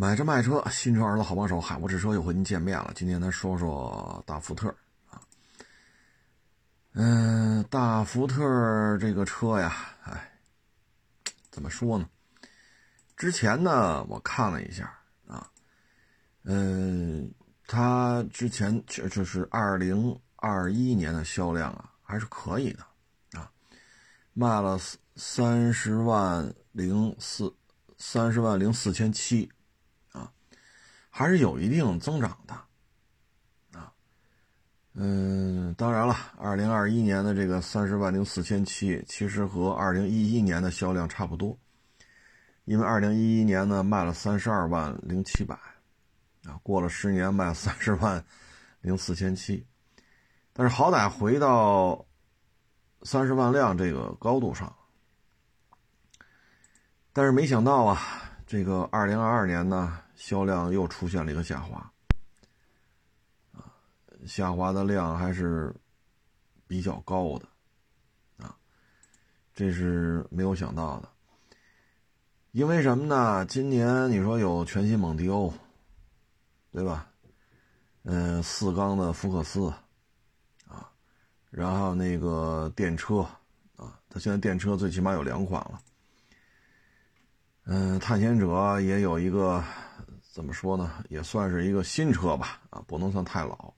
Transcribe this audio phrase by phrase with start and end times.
[0.00, 2.90] 买车卖车，新车儿子好帮手，海沃智车又和您见面了。
[2.94, 4.74] 今天咱说说大福特
[5.10, 5.20] 啊，
[6.94, 10.32] 嗯，大福特这个车呀，哎，
[11.50, 12.08] 怎么说呢？
[13.14, 14.90] 之前呢，我看了一下
[15.26, 15.46] 啊，
[16.44, 17.30] 嗯，
[17.66, 23.52] 它之前确就是二零二一年的销量啊，还是可以的啊，
[24.32, 24.80] 卖了
[25.16, 27.54] 三十万零四
[27.98, 29.46] 三十万零四千七。
[31.12, 32.54] 还是有一定增长的，
[33.78, 33.92] 啊，
[34.94, 41.58] 嗯，当然了，二零二一年的这个三十万零四千七，其实和二零一一年的销量差不多，
[42.64, 45.54] 因为二零一一年呢卖了三十二万零七百，
[46.44, 48.24] 啊，过了十年卖三十万
[48.80, 49.66] 零四千七，
[50.52, 52.06] 但是好歹回到
[53.02, 54.74] 三十万辆这个高度上，
[57.12, 58.00] 但是没想到啊，
[58.46, 59.98] 这个二零二二年呢。
[60.20, 61.90] 销量又出现了一个下滑，
[63.54, 63.72] 啊，
[64.26, 65.74] 下滑的量还是
[66.66, 67.48] 比较高的，
[68.44, 68.54] 啊，
[69.54, 71.08] 这是没有想到的。
[72.52, 73.46] 因为什么呢？
[73.46, 75.50] 今年你说有全新蒙迪欧，
[76.70, 77.10] 对吧？
[78.02, 79.72] 嗯，四缸的福克斯，
[80.66, 80.92] 啊，
[81.50, 83.20] 然后那个电车，
[83.76, 85.80] 啊，它现在电车最起码有两款了。
[87.64, 89.64] 嗯，探险者也有一个。
[90.30, 91.04] 怎么说呢？
[91.08, 93.74] 也算是一个新车吧，啊，不能算太老，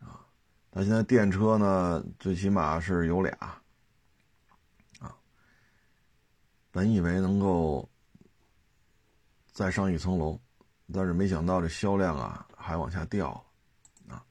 [0.00, 0.26] 啊，
[0.68, 3.32] 但现在电车呢，最起码是有俩，
[4.98, 5.14] 啊，
[6.72, 7.88] 本以为能够
[9.52, 10.36] 再上一层楼，
[10.92, 13.30] 但是没想到这销量啊还往下掉
[14.08, 14.24] 了，啊，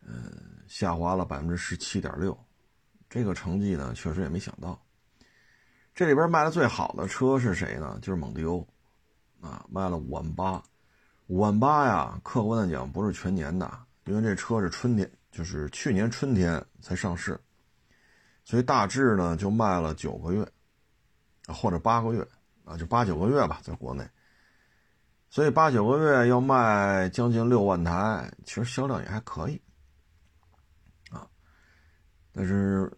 [0.00, 2.34] 嗯，下滑了百分之十七点六，
[3.10, 4.80] 这个成绩呢，确实也没想到。
[5.94, 7.98] 这里边卖的最好的车是谁呢？
[8.00, 8.66] 就是蒙迪欧。
[9.44, 10.62] 啊，卖了五万八，
[11.26, 12.18] 五万八呀！
[12.24, 13.70] 客观的讲，不是全年的，
[14.06, 17.38] 因为这车是春天，就是去年春天才上市，
[18.42, 20.48] 所以大致呢就卖了九个月，
[21.46, 22.26] 或者八个月
[22.64, 24.08] 啊，就八九个月吧，在国内。
[25.28, 29.60] 所以八九个月要卖将近六万台，其实销量也还可以
[31.10, 31.28] 啊。
[32.32, 32.90] 但是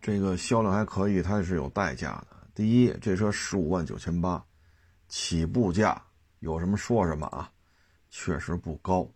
[0.00, 2.36] 这个销量还可以，它是有代价的。
[2.54, 4.42] 第一，这车十五万九千八。
[5.08, 6.00] 起步价
[6.40, 7.50] 有什么说什么啊，
[8.10, 9.10] 确实不高，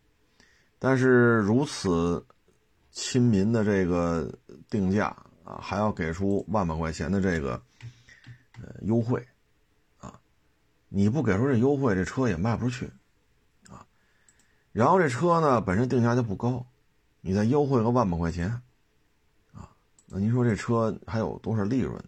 [0.78, 2.24] 但是如此
[2.90, 4.32] 亲民的这个
[4.70, 5.14] 定价
[5.44, 7.62] 啊，还要给出万把块钱的这个
[8.60, 9.24] 呃优惠
[9.98, 10.18] 啊，
[10.88, 12.90] 你不给出这优惠，这车也卖不出去
[13.68, 13.86] 啊。
[14.72, 16.66] 然后这车呢本身定价就不高，
[17.20, 18.48] 你再优惠个万把块钱
[19.52, 19.68] 啊，
[20.06, 22.02] 那您说这车还有多少利润？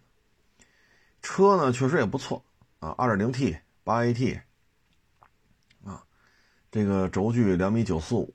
[1.21, 2.43] 车呢确实也不错
[2.79, 3.55] 啊，二点零 T。
[3.85, 4.41] 八 AT，
[5.83, 6.03] 啊，
[6.71, 8.33] 这个轴距两米九四五。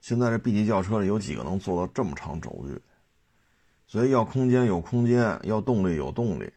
[0.00, 2.80] 现在这 B 级轿车里有几个能做到这么长轴距？
[3.86, 6.50] 所以要空间有空间，要动力有动力，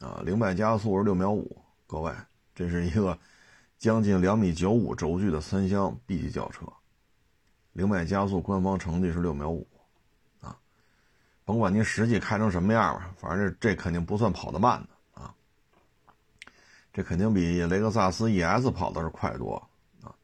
[0.00, 1.56] 啊，零百加速是六秒五。
[1.86, 2.12] 各位，
[2.54, 3.18] 这是一个
[3.78, 6.66] 将近两米九五轴距的三厢 B 级轿车，
[7.72, 9.66] 零百加速官方成绩是六秒五，
[10.42, 10.54] 啊，
[11.46, 14.93] 甭管您实际开成什么样吧，反正这这肯定不算跑得慢的。
[16.94, 19.56] 这肯定比雷克萨斯 ES 跑的是快多
[20.00, 20.14] 啊！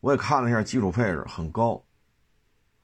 [0.00, 1.84] 我也看了一下基础配置，很高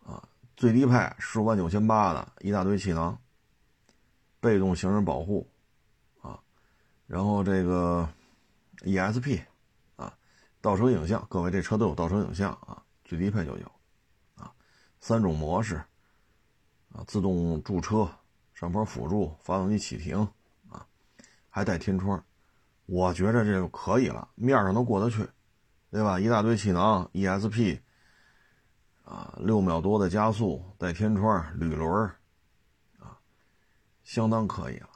[0.04, 0.22] 啊，
[0.54, 3.18] 最低配十五万九千八的一大堆气囊，
[4.38, 5.48] 被动行人保护
[6.20, 6.38] 啊，
[7.06, 8.06] 然后这个
[8.80, 9.40] ESP
[9.96, 10.12] 啊，
[10.60, 13.72] 倒车影像，各位这车都有倒车影像啊，最低配就有
[14.36, 14.52] 啊，
[15.00, 15.76] 三种模式
[16.92, 18.06] 啊，自动驻车、
[18.52, 20.18] 上坡辅助、发动机启停
[20.68, 20.86] 啊，
[21.48, 22.22] 还带天窗。
[22.92, 25.26] 我觉着这就可以了，面上都过得去，
[25.90, 26.20] 对吧？
[26.20, 27.80] 一大堆气囊，ESP，
[29.02, 32.10] 啊，六秒多的加速，带天窗，铝轮，
[32.98, 33.16] 啊，
[34.04, 34.90] 相当可以了，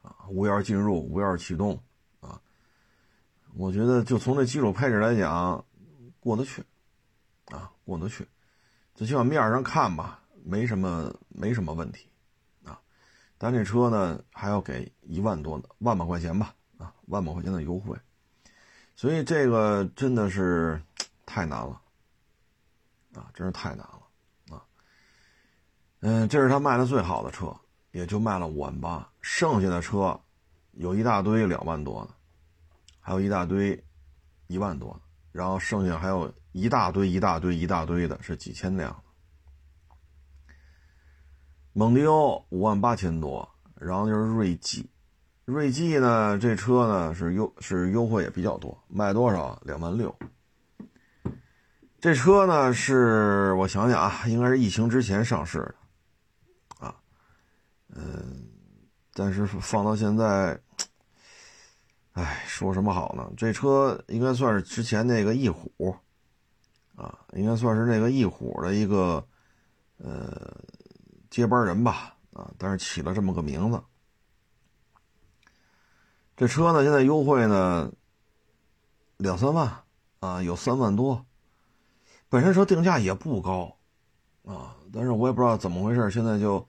[0.00, 1.78] 啊，无钥匙进入，无钥匙启动，
[2.20, 2.40] 啊，
[3.54, 5.62] 我觉得就从这基础配置来讲，
[6.20, 6.64] 过得去，
[7.48, 8.26] 啊，过得去，
[8.94, 12.09] 最起码面上看吧，没什么，没什么问题。
[13.40, 17.96] 咱这车呢，还要给一万多万把块钱吧，啊，万把块钱的优惠，
[18.94, 20.78] 所以这个真的是
[21.24, 21.80] 太难了，
[23.14, 24.62] 啊，真是太难了，啊，
[26.00, 27.50] 嗯，这是他卖的最好的车，
[27.92, 30.20] 也就卖了五万八，剩下的车
[30.72, 32.10] 有一大堆两万多的，
[33.00, 33.82] 还有一大堆
[34.48, 35.00] 一万多的，
[35.32, 39.02] 然后剩下还有一大堆一大堆一大堆的是几千辆。
[41.72, 44.90] 蒙迪欧五万八千多，然后就是锐际，
[45.44, 49.60] 锐际呢，这车呢是优是优惠也比较多，卖多少？
[49.64, 50.14] 两万六。
[52.00, 56.96] 这车呢是我想想啊，应该是疫情之前上市的，啊，
[57.94, 58.48] 嗯，
[59.12, 60.58] 但是放到现在，
[62.12, 63.30] 哎，说什么好呢？
[63.36, 65.94] 这车应该算是之前那个翼虎，
[66.96, 69.22] 啊，应该算是那个翼虎的一个
[69.98, 70.50] 呃
[71.30, 73.82] 接班人吧，啊，但是起了这么个名字。
[76.36, 77.92] 这车呢现在优惠呢
[79.18, 79.84] 两三万，
[80.18, 81.24] 啊，有三万多。
[82.28, 83.76] 本身车定价也不高，
[84.44, 86.68] 啊，但是我也不知道怎么回事，现在就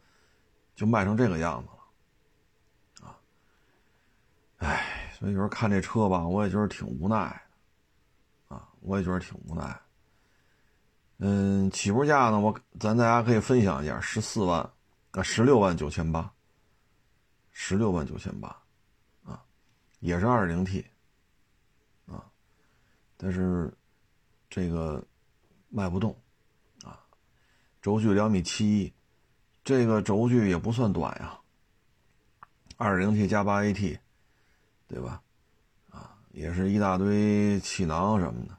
[0.75, 1.69] 就卖成这个样子
[3.01, 3.17] 了，啊，
[4.57, 7.41] 哎，所以有时候看这车吧，我也觉得挺无奈，
[8.47, 9.81] 啊，我也觉得挺无奈。
[11.23, 14.69] 嗯，起步价呢，我咱大家可以分享一下，十四万
[15.11, 16.33] 啊，十六万九千八，
[17.51, 18.47] 十六万九千八，
[19.23, 19.41] 啊，
[19.99, 20.85] 也是二点零 T，
[22.07, 22.25] 啊，
[23.15, 23.71] 但是
[24.49, 25.01] 这个。
[25.73, 26.13] 卖不动，
[26.83, 26.99] 啊，
[27.81, 28.93] 轴距两米七一，
[29.63, 31.39] 这个轴距也不算短呀。
[32.75, 33.97] 二点零 T 加八 AT，
[34.89, 35.21] 对吧？
[35.89, 38.57] 啊，也是一大堆气囊什么的，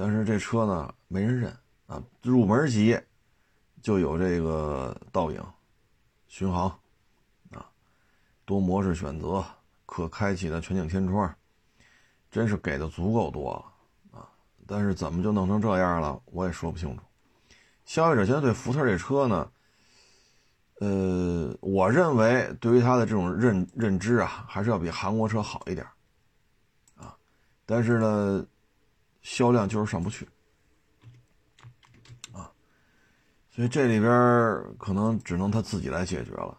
[0.00, 1.52] 但是这车呢没人认
[1.88, 2.00] 啊。
[2.22, 2.96] 入门级
[3.82, 5.44] 就有这个倒影、
[6.28, 6.68] 巡航，
[7.50, 7.66] 啊，
[8.44, 9.44] 多模式选择，
[9.86, 11.34] 可开启的全景天窗，
[12.30, 14.28] 真是给的足够多了啊。
[14.68, 16.22] 但是怎么就弄成这样了？
[16.26, 17.02] 我也说不清楚。
[17.84, 19.50] 消费者现在对福特这车呢，
[20.78, 25.84] 呃，我认为对于它的这种认认知啊，还是要比韩国车好一点
[26.94, 27.16] 啊。
[27.66, 28.46] 但是呢，
[29.30, 30.26] 销量就是上不去
[32.32, 32.50] 啊。
[33.50, 34.10] 所以这里边
[34.78, 36.58] 可能只能他自己来解决了。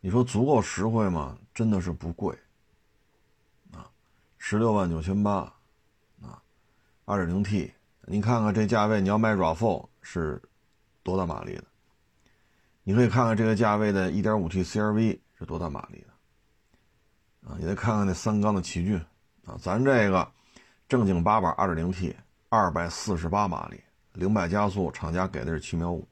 [0.00, 1.38] 你说足够实惠吗？
[1.54, 2.36] 真的是不贵
[3.72, 3.90] 啊，
[4.36, 5.50] 十六万九千八。
[6.20, 6.42] 啊
[7.06, 7.72] 二点零 T，
[8.02, 10.42] 你看看这价位，你要买 RAV4 是
[11.02, 11.64] 多大马力的？
[12.82, 17.48] 你可以看看这个价位的 1.5T CRV 是多大马力的？
[17.48, 18.98] 啊，你再看看那三缸的奇骏，
[19.46, 20.30] 啊，咱这个
[20.88, 22.16] 正经八百二点零 T，
[22.48, 23.78] 二百四十八马力，
[24.14, 26.08] 零百加速，厂家给的是七秒五。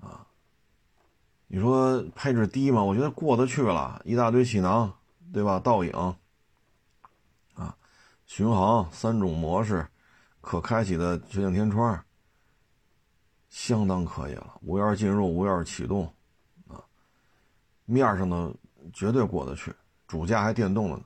[0.00, 0.24] 啊，
[1.48, 2.82] 你说配置低吗？
[2.84, 4.92] 我觉得过得去了，一大堆气囊，
[5.32, 5.58] 对吧？
[5.58, 5.92] 倒影。
[7.54, 7.76] 啊
[8.26, 9.86] 巡航三种模式，
[10.40, 12.02] 可开启的全景天窗，
[13.50, 14.58] 相当可以了。
[14.62, 16.06] 无钥匙进入，无钥匙启动，
[16.68, 16.80] 啊，
[17.84, 18.54] 面上呢
[18.92, 19.74] 绝对过得去。
[20.06, 21.04] 主驾还电动了呢，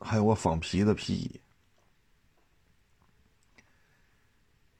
[0.00, 1.40] 还有个仿皮的皮椅，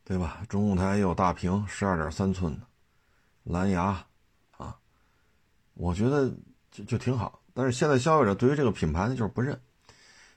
[0.03, 0.43] 对吧？
[0.49, 2.67] 中控台也有大屏，十二点三寸的
[3.45, 4.05] 蓝牙，
[4.57, 4.77] 啊，
[5.75, 6.35] 我觉得
[6.71, 7.41] 就就挺好。
[7.53, 9.61] 但是现在消费者对于这个品牌呢，就是不认。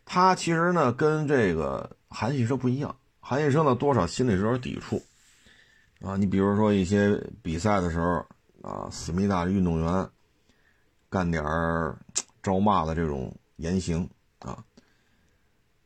[0.05, 2.95] 它其实呢，跟这个韩系车不一样。
[3.19, 5.01] 韩系车呢，多少心里有点抵触
[6.01, 6.17] 啊。
[6.17, 8.25] 你比如说一些比赛的时候
[8.61, 10.09] 啊，思密达运动员
[11.09, 11.97] 干点儿
[12.41, 14.09] 招骂的这种言行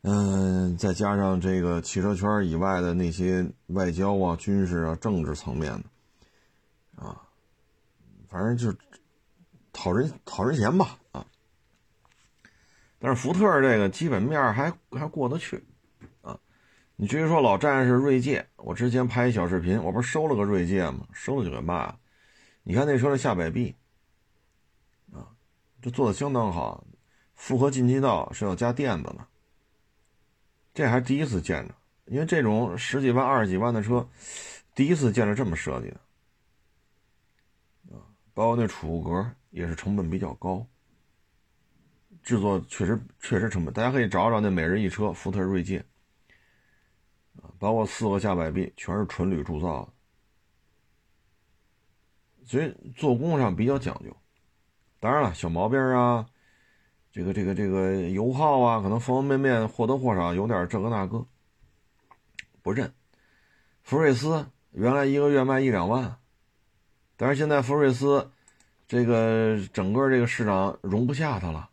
[0.09, 7.21] 嗯，再加上这个汽车圈以外的那些外交啊、军事啊、政治层面的啊，
[8.29, 8.73] 反正就
[9.73, 11.25] 讨人讨人嫌吧啊。
[12.99, 15.61] 但是福特这个基本面还还过得去，
[16.21, 16.39] 啊，
[16.95, 21.05] 你至于说老战士锐界，我之前拍一小视频，我不是收了个锐界吗？
[21.11, 21.99] 收了就给卖了。
[22.63, 23.75] 你看那车的下摆臂，
[25.11, 25.27] 啊，
[25.81, 26.85] 这做的相当好，
[27.35, 29.27] 复合进气道是要加垫子的，
[30.77, 31.73] 这还第一次见着，
[32.05, 34.07] 因为这种十几万、二十几万的车，
[34.75, 35.99] 第一次见着这么设计的，
[38.35, 40.63] 包括那储物格也是成本比较高。
[42.21, 45.83] 制作确实确实成本，大家可以找找那每日一车福特锐界，
[47.57, 49.91] 包括四个下摆臂全是纯铝铸造的，
[52.45, 54.15] 所以做工上比较讲究。
[54.99, 56.29] 当然了，小毛病啊，
[57.17, 61.25] 这个这个这个油耗啊，可能方方面面或多或少有点这个那个，
[62.61, 62.93] 不认。
[63.81, 66.19] 福睿斯原来一个月卖一两万，
[67.15, 68.29] 但是现在福睿斯
[68.87, 71.71] 这个整个这个市场容不下它了。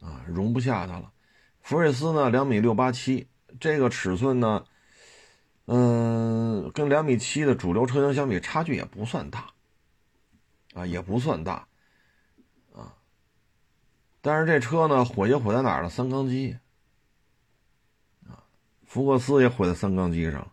[0.00, 1.12] 啊，容不下它了。
[1.60, 3.28] 福睿斯呢，两米六八七，
[3.60, 4.64] 这个尺寸呢，
[5.66, 9.50] 嗯，跟两米七的主流车型相比，差距也不算大，
[10.74, 11.68] 啊，也不算大，
[14.26, 15.88] 但是这车呢，毁就毁在哪儿了？
[15.88, 16.58] 三缸机，
[18.28, 18.42] 啊，
[18.84, 20.50] 福克斯也毁在三缸机上，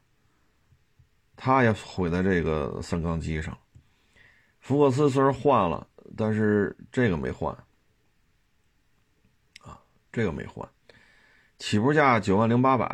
[1.36, 3.58] 它也毁在这个三缸机上，
[4.60, 7.52] 福克斯虽然换了，但是这个没换，
[9.62, 10.70] 啊，这个没换，
[11.58, 12.86] 起步价九万零八百，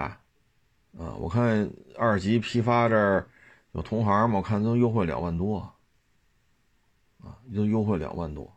[0.97, 3.27] 啊，我看二级批发这儿
[3.73, 5.59] 有同行嘛，我看都优惠两万多，
[7.21, 8.49] 啊，都优惠两万多，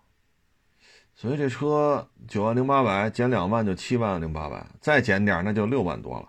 [1.22, 6.28] 所以这车九万零八百减两万就七万零八百，再减点那就六万多了，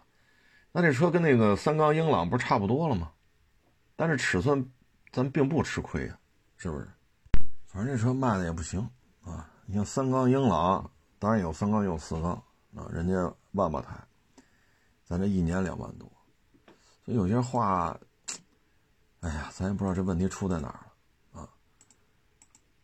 [0.72, 3.12] 那这车跟那个三缸英朗不是差不多了吗？
[3.96, 4.72] 但是尺寸
[5.12, 6.20] 咱并不吃亏呀。
[6.58, 6.88] 是不是？
[7.66, 8.88] 反正这车卖的也不行
[9.24, 9.50] 啊！
[9.66, 12.34] 你像三缸英朗，当然有三缸有四缸
[12.76, 13.96] 啊，人家万把台，
[15.04, 16.08] 咱这一年两万多，
[17.04, 17.98] 所以有些话，
[19.22, 20.83] 哎呀，咱也不知道这问题出在哪儿。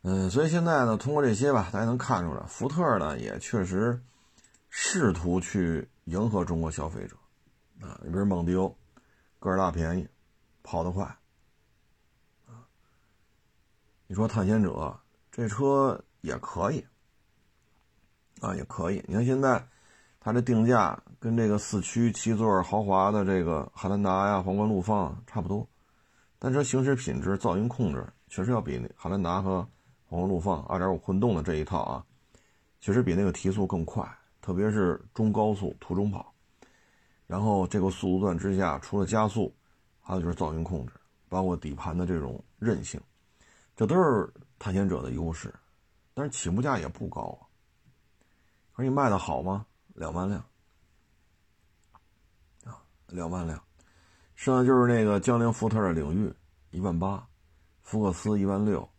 [0.02, 4.02] 嗯，所以现在呢，通过这些吧，大家能看出来，福特呢也确实
[4.70, 7.18] 试图去迎合中国消费者
[7.86, 8.00] 啊。
[8.04, 8.74] 你比如蒙迪欧，
[9.40, 10.08] 个儿大便宜，
[10.64, 11.14] 跑得快。
[14.08, 14.98] 你说探险者
[15.30, 16.84] 这车也可以
[18.40, 19.04] 啊，也可以。
[19.06, 19.68] 你看现在
[20.20, 25.68] 它这定价跟这个四驱七座豪华的这个汉兰达呀、皇冠陆放差不多，
[26.40, 29.68] 但这行驶品质、噪音控制确实要比那汉兰达和
[30.10, 32.04] 皇冠陆放2.5混动的这一套啊，
[32.82, 34.04] 其实比那个提速更快，
[34.42, 36.34] 特别是中高速途中跑。
[37.28, 39.56] 然后这个速度段之下，除了加速，
[40.02, 40.94] 还有就是噪音控制，
[41.30, 43.00] 包括底盘的这种韧性。
[43.76, 45.54] 这都是探险者的优势，
[46.16, 47.46] 但是起步价也不高啊。
[48.74, 49.64] 可是你卖的好吗？
[49.94, 50.44] 两万辆
[52.64, 53.62] 啊，两万辆。
[54.34, 56.34] 剩下就是那个江铃福特的领域，
[56.72, 57.24] 一万八；
[57.84, 58.90] 福克斯一万六。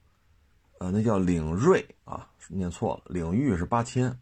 [0.80, 4.18] 呃，那叫领锐啊，念错了，领域是八千，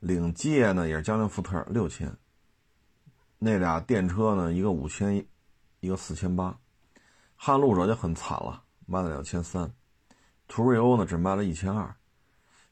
[0.00, 2.12] 领界呢也是江铃福特六千。
[3.38, 5.24] 那俩电车呢，一个五千，
[5.78, 6.58] 一个四千八。
[7.36, 9.72] 撼路者就很惨了，卖了两千三。
[10.48, 11.94] 途锐欧呢，只卖了一千二，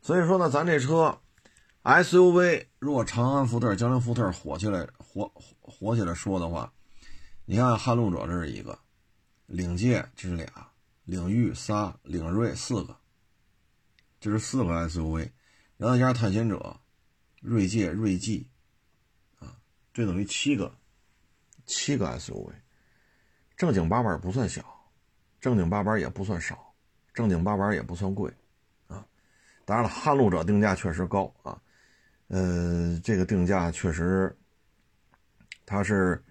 [0.00, 1.21] 所以说呢，咱这车
[1.85, 6.73] SUV 如果长安福特、江铃福特火起来，火火起来说的话，
[7.45, 8.76] 你看撼路者这是一个，
[9.47, 10.49] 领界这是俩，
[11.05, 12.97] 领域仨，领锐四个，
[14.23, 15.29] 这是四个 SUV，
[15.76, 16.79] 然后加上探险者、
[17.41, 18.49] 锐界、锐际，
[19.41, 19.59] 啊，
[19.93, 20.73] 这等于七个，
[21.67, 22.52] 七个 SUV，
[23.57, 24.64] 正经八百不算小，
[25.41, 26.73] 正经八百也不算少。
[27.12, 28.33] 正经八百也不算贵，
[28.87, 29.05] 啊，
[29.67, 31.61] 当然了，撼路者定价确实高啊，
[32.29, 34.35] 呃，这个定价确实，
[35.67, 36.25] 它是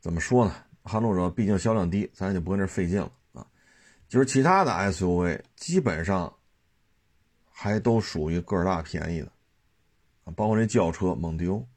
[0.00, 0.54] 怎么说呢？
[0.82, 3.46] 撼路者毕竟销量低，咱也就不跟这费劲了啊。
[4.08, 6.34] 就是其他的 SUV 基本上
[7.62, 9.30] 还都属于个儿大便宜的
[10.24, 11.68] 啊，包括这轿车蒙迪欧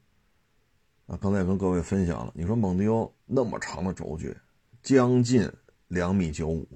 [1.04, 4.34] 啊，刚才也跟各位分享了，你说蒙迪欧那么长的轴距，
[4.82, 5.46] 将近
[5.88, 6.66] 两米九五。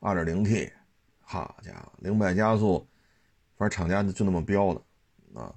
[0.00, 0.72] 二点零 T，
[1.20, 2.88] 好家伙，零百加速，
[3.58, 4.80] 反正厂家就那么标的
[5.38, 5.54] 啊。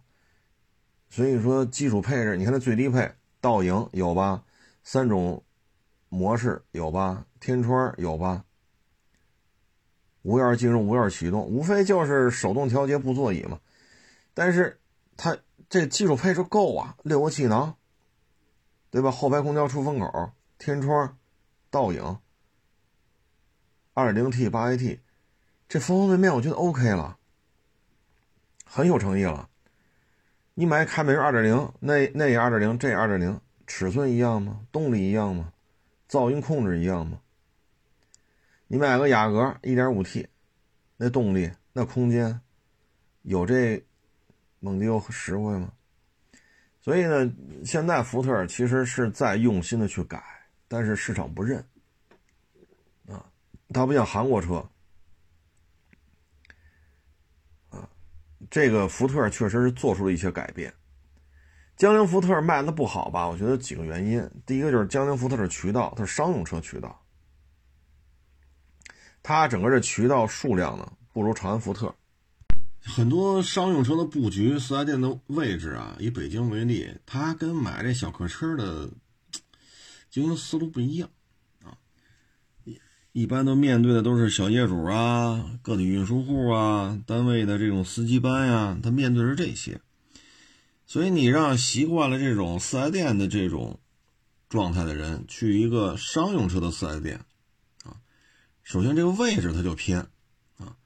[1.10, 4.44] 所以说基础配置，你看它最低配倒影有吧？
[4.84, 5.42] 三种
[6.10, 7.26] 模式有吧？
[7.40, 8.44] 天窗有吧？
[10.22, 13.60] 无钥匙进入，无钥匙启动，无非就是手动调节布座椅嘛。
[14.34, 14.80] 但是
[15.18, 15.38] 它
[15.70, 17.76] 这技术配置够啊，六个气囊，
[18.92, 19.12] 对吧？
[19.12, 21.18] 后排空调出风口，天窗，
[21.70, 22.18] 倒影。
[23.94, 25.00] 二点零 T 八 AT，
[25.68, 27.18] 这方方面面我觉得 OK 了，
[28.66, 29.50] 很有诚意了。
[30.54, 34.62] 你买凯美瑞二点零，那那也二点零，这也二点零，尺寸一样吗？
[34.72, 35.52] 动力一样吗？
[36.10, 37.20] 噪音控制一样吗？
[38.72, 40.28] 你买个雅阁一点五 T，
[40.96, 42.40] 那动力那空间
[43.24, 43.84] 有这
[44.60, 45.74] 蒙迪欧实惠吗？
[46.80, 47.34] 所以呢，
[47.66, 50.24] 现在福特其实是在用心的去改，
[50.68, 51.66] 但是市场不认
[53.08, 53.26] 啊。
[53.74, 54.64] 它不像韩国车，
[57.70, 57.90] 啊，
[58.52, 60.72] 这个福特确实是做出了一些改变。
[61.76, 63.28] 江铃福特卖的不好吧？
[63.28, 64.30] 我觉得几个原因。
[64.46, 67.04] 第一个就是江铃福特的渠道，它是商用车渠道，
[69.22, 71.94] 它整个这渠道数量呢不如长安福特。
[72.82, 78.90] 很多商用车的布局，四 S 店的位置啊，以北京为例，它跟买这小客车的
[80.10, 81.10] 经营思路不一样
[81.64, 81.76] 啊。
[82.64, 82.80] 一
[83.12, 89.82] 一般都面对的都是小业主啊、个体运输户啊、单位的这种司机班呀，他面对是这些，
[90.88, 93.80] 所以你让习惯了这种四 S 店的这种
[94.48, 97.20] 状态的人去一个商用车的四 S 店，
[98.70, 100.00] 首先这个位置它就偏，
[100.60, 100.78] 啊，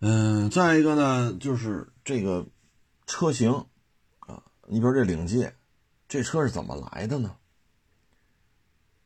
[0.00, 2.46] 嗯，再一个呢就是这个
[3.06, 3.66] 车型，
[4.20, 5.54] 啊，你比如这领界，
[6.08, 7.36] 这车是怎么来的呢？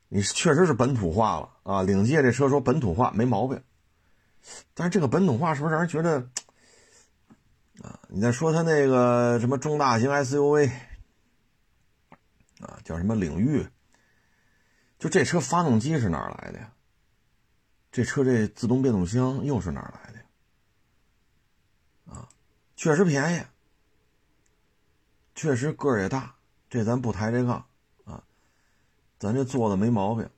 [0.07, 1.83] 你确实是本土化了啊！
[1.83, 3.61] 领界这车说本土化没毛病，
[4.73, 6.21] 但是这个本土化是不是让人觉得
[7.83, 7.99] 啊？
[8.07, 10.71] 你再说它那个什么中大型 SUV
[12.61, 13.67] 啊，叫什么领域？
[15.01, 16.73] 就这车发动机是哪儿来的呀？
[17.97, 20.19] 这车这自动变速箱又是哪来的？
[22.13, 22.29] 啊，
[22.77, 23.43] 确实便宜，
[25.35, 26.37] 确实个儿也大，
[26.69, 27.67] 这咱不抬这杠
[28.05, 28.23] 啊，
[29.19, 30.29] 咱这做的没毛病。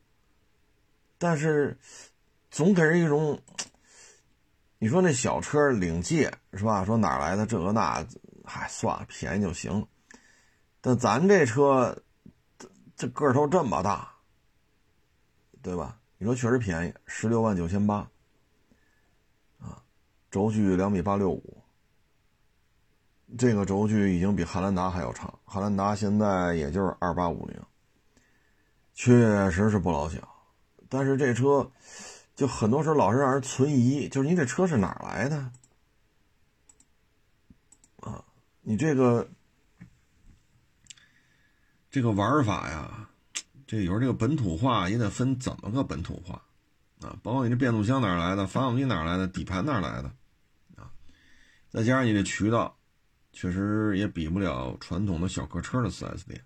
[1.19, 1.77] 但是
[2.49, 3.43] 总给人一种，
[4.79, 6.85] 你说那小车领界是吧？
[6.85, 8.07] 说哪来的这个那，
[8.45, 9.85] 嗨，算了，便宜就行。
[10.81, 12.01] 但咱这车
[12.57, 14.15] 这这个头这么大。
[15.61, 15.99] 对吧？
[16.21, 17.99] 你说确实便宜，十六万九千八，
[19.61, 19.81] 啊，
[20.33, 21.63] 轴距两米八六五，
[23.39, 27.63] 这个轴距已经比汉兰达还要长，汉兰达现在也就是二八五零，
[28.95, 30.19] 确实是不老小。
[30.89, 31.71] 但是这车，
[32.35, 35.37] 就很多时候老是让人存疑，就是你这车是哪来的？
[38.01, 38.25] 啊，
[38.63, 39.29] 你这个
[41.89, 43.09] 这个玩法呀。
[43.69, 46.43] 这有时候这个本土化也得分怎么个本土化，
[47.03, 50.09] 啊，包括你这变速箱哪来的，发动机哪来的，底盘哪来的，
[50.75, 50.91] 啊，
[51.69, 52.79] 再加上你这渠道，
[53.31, 56.43] 确实也比不了传统的小客车的 4S 店，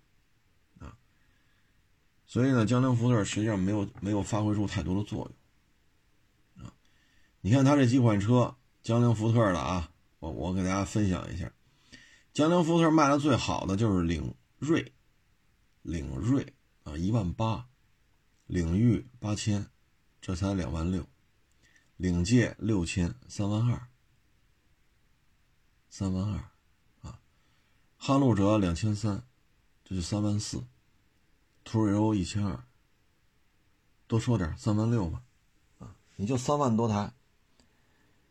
[0.79, 0.97] 啊，
[2.27, 5.31] 所以呢，江铃福特实际上没有没有发挥出太多的作
[6.57, 6.73] 用，啊，
[7.39, 9.89] 你看它这几款车，江铃福特的啊，
[10.19, 11.49] 我我给大家分享一下，
[12.33, 14.91] 江铃福特卖的最好的就是领锐，
[15.83, 16.53] 领锐。
[16.83, 17.67] 啊，一万八，
[18.45, 19.67] 领域八千，
[20.21, 21.05] 这才两万六，
[21.95, 23.87] 领界六千，三万二，
[25.89, 27.19] 三万二，啊，
[27.97, 29.23] 撼路者两千三，
[29.85, 30.63] 这就三万四，
[31.63, 32.65] 途锐欧一千二，
[34.07, 35.23] 多说点，三万六吧，
[35.79, 37.13] 啊，你就三万多台，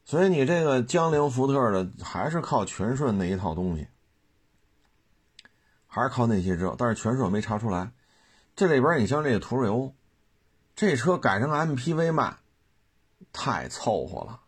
[0.04, 3.88] 所以你这个江铃福特的还是靠全顺那一套东西，
[5.86, 7.90] 还是靠那些车，但是全顺没查出来。
[8.54, 9.94] 这里边你像这个途锐欧，
[10.74, 12.36] 这车改成 MPV 卖，
[13.32, 14.40] 太凑合了。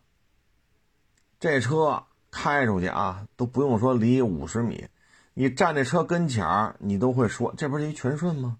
[1.39, 4.87] 这车开出去啊，都不用说离五十米，
[5.33, 8.57] 你站这车跟前儿，你都会说这不是一全顺吗？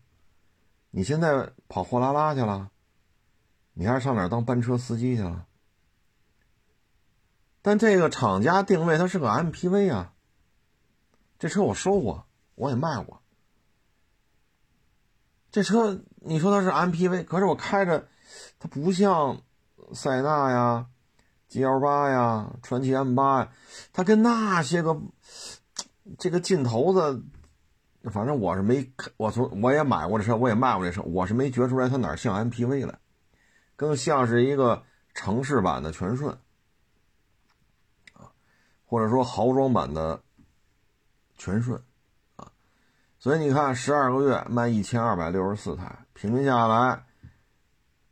[0.91, 2.71] 你现在跑货拉拉去了，
[3.73, 5.45] 你还是上哪当班车司机去了？
[7.61, 10.13] 但这个厂家定位它是个 MPV 啊，
[11.37, 13.21] 这车我收过，我也卖过。
[15.55, 18.09] 这车你说它是 MPV，可是我开着，
[18.59, 19.41] 它不像
[19.93, 20.87] 塞纳呀、
[21.49, 23.51] GL 八呀、传祺 M 八呀，
[23.93, 24.99] 它跟那些个
[26.17, 27.23] 这个劲头子，
[28.11, 32.99] 反正我是没，我从我也买过这车，我也卖过这车，我是没觉出来它哪像 MPV 来，
[33.77, 36.37] 更像是一个城市版的全顺，
[38.85, 40.21] 或者说豪装版的
[41.37, 41.81] 全顺。
[43.25, 47.03] 所以你看，十二个月卖一千二百六十四台，平均下来，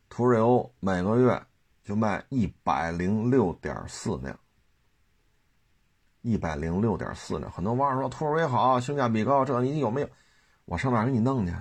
[0.10, 1.40] 途锐欧每个月
[1.84, 4.36] 就卖一百零六点四辆，
[6.24, 7.52] 一百零六点四辆。
[7.52, 10.10] 很多网友说途锐好，性价比高，这你有没有？
[10.66, 11.54] 我上哪给你弄去？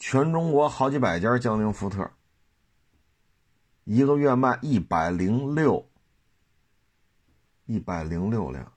[0.00, 2.10] 全中国好几百家江铃福特，
[3.84, 5.88] 一个月卖一百零六，
[7.66, 8.72] 一百零六辆。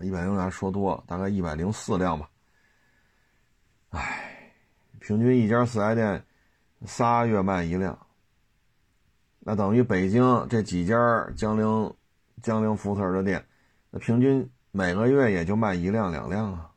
[0.00, 2.28] 一百零辆说多了，大概一百零四辆吧。
[3.90, 4.52] 唉，
[5.00, 6.24] 平均一家四 S 店
[6.86, 7.96] 仨月卖一辆，
[9.38, 10.96] 那等于北京这几家
[11.36, 11.94] 江铃
[12.42, 13.46] 江铃福特的店，
[13.90, 16.70] 那平均每个月也就卖一辆两辆啊。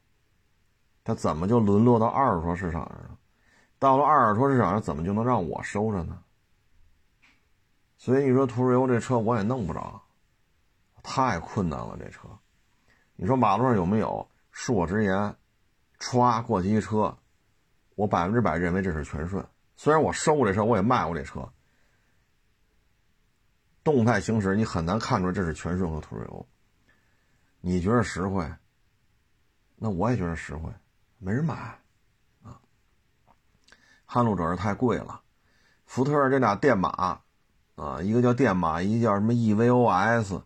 [1.04, 3.18] 他怎么就沦落到二手车市场上了？
[3.80, 6.22] 到了二手车市场上，怎么就能让我收着呢？
[7.98, 10.02] 所以你说途锐欧这车我也弄不着，
[11.02, 12.28] 太困难了这车。
[13.20, 14.30] 你说马路上有没有？
[14.54, 15.36] 恕我直言，
[16.00, 17.18] 歘过去一车，
[17.96, 19.44] 我百分之百认为这是全顺。
[19.76, 21.52] 虽然我收过这车，我也卖过这车，
[23.84, 26.48] 动态行驶你很难看出这是全顺和途锐欧。
[27.60, 28.48] 你觉得实惠？
[29.76, 30.72] 那我也觉得实惠，
[31.18, 31.80] 没人买
[32.44, 32.60] 啊。
[34.06, 35.22] 撼路者是太贵了，
[35.86, 37.24] 福特这俩电马
[37.76, 40.42] 啊，一个叫电马，一个叫什么 EVOS。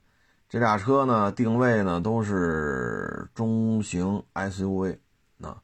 [0.51, 4.99] 这俩车呢，定位呢都是中型 SUV，
[5.39, 5.63] 啊，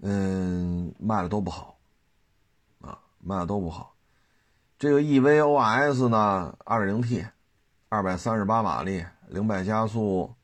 [0.00, 1.76] 嗯，卖的都不好，
[2.80, 3.94] 啊，卖的都不好。
[4.78, 7.28] 这个 EVOS 呢，2.0T，
[7.90, 10.34] 二百三十八马力，零百加速，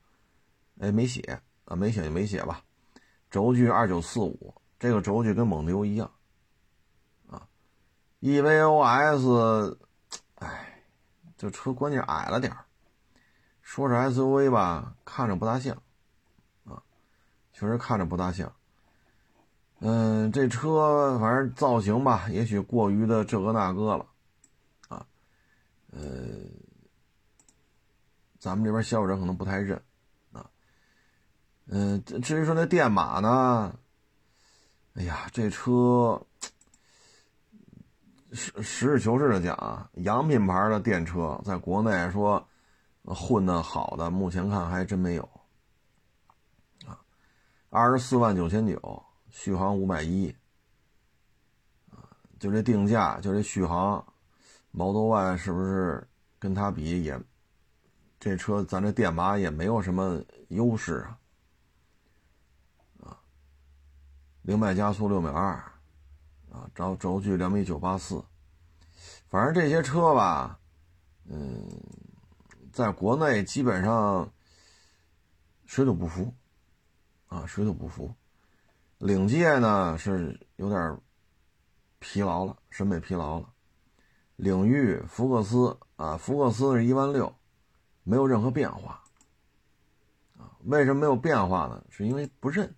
[0.79, 2.61] 哎，没写啊，没写就没写吧。
[3.31, 6.11] 轴距二九四五，这个轴距跟蒙迪欧一样，
[7.27, 7.41] 啊
[8.19, 9.77] ，EVOS，
[10.35, 10.83] 哎，
[11.35, 12.55] 这车关键矮了点
[13.71, 15.73] 说是 SUV 吧，看着不大像，
[16.65, 16.83] 啊，
[17.53, 18.51] 确实看着不大像。
[19.79, 24.05] 嗯，这车反正造型吧，也许过于的这个那个了，
[24.89, 25.05] 啊，
[25.91, 26.01] 呃，
[28.39, 29.81] 咱们这边消费者可能不太认，
[30.33, 30.45] 啊，
[31.67, 33.73] 嗯，至于说那电马呢，
[34.95, 36.21] 哎呀，这车
[38.33, 42.45] 实实事求是的讲啊，洋品牌的电车在国内说
[43.13, 45.23] 混的好的，目前看还真没有，
[46.85, 46.99] 啊，
[47.69, 49.03] 二十四万九千九。
[49.33, 50.27] 续航五百一，
[51.89, 52.03] 啊，
[52.37, 54.05] 就这定价，就这续航，
[54.71, 56.05] 毛多万是不是
[56.37, 57.17] 跟它比也，
[58.19, 61.17] 这车咱这电马也没有什么优势啊，
[63.05, 63.17] 啊，
[64.41, 65.53] 零百加速六秒二，
[66.51, 68.21] 啊，轴轴距两米九八四，
[69.29, 70.59] 反正这些车吧，
[71.23, 71.65] 嗯，
[72.81, 74.33] 在国内基本上
[75.67, 76.33] 谁都不服，
[77.27, 78.11] 啊，谁都不服。
[78.97, 80.99] 领界呢是有点
[81.99, 83.53] 疲劳了，审美疲劳了。
[84.35, 87.35] 领域福克斯啊，福克斯是一万六，
[88.01, 89.03] 没有任何变化。
[90.39, 91.85] 啊，为什么没有变化呢？
[91.91, 92.75] 是因为不认。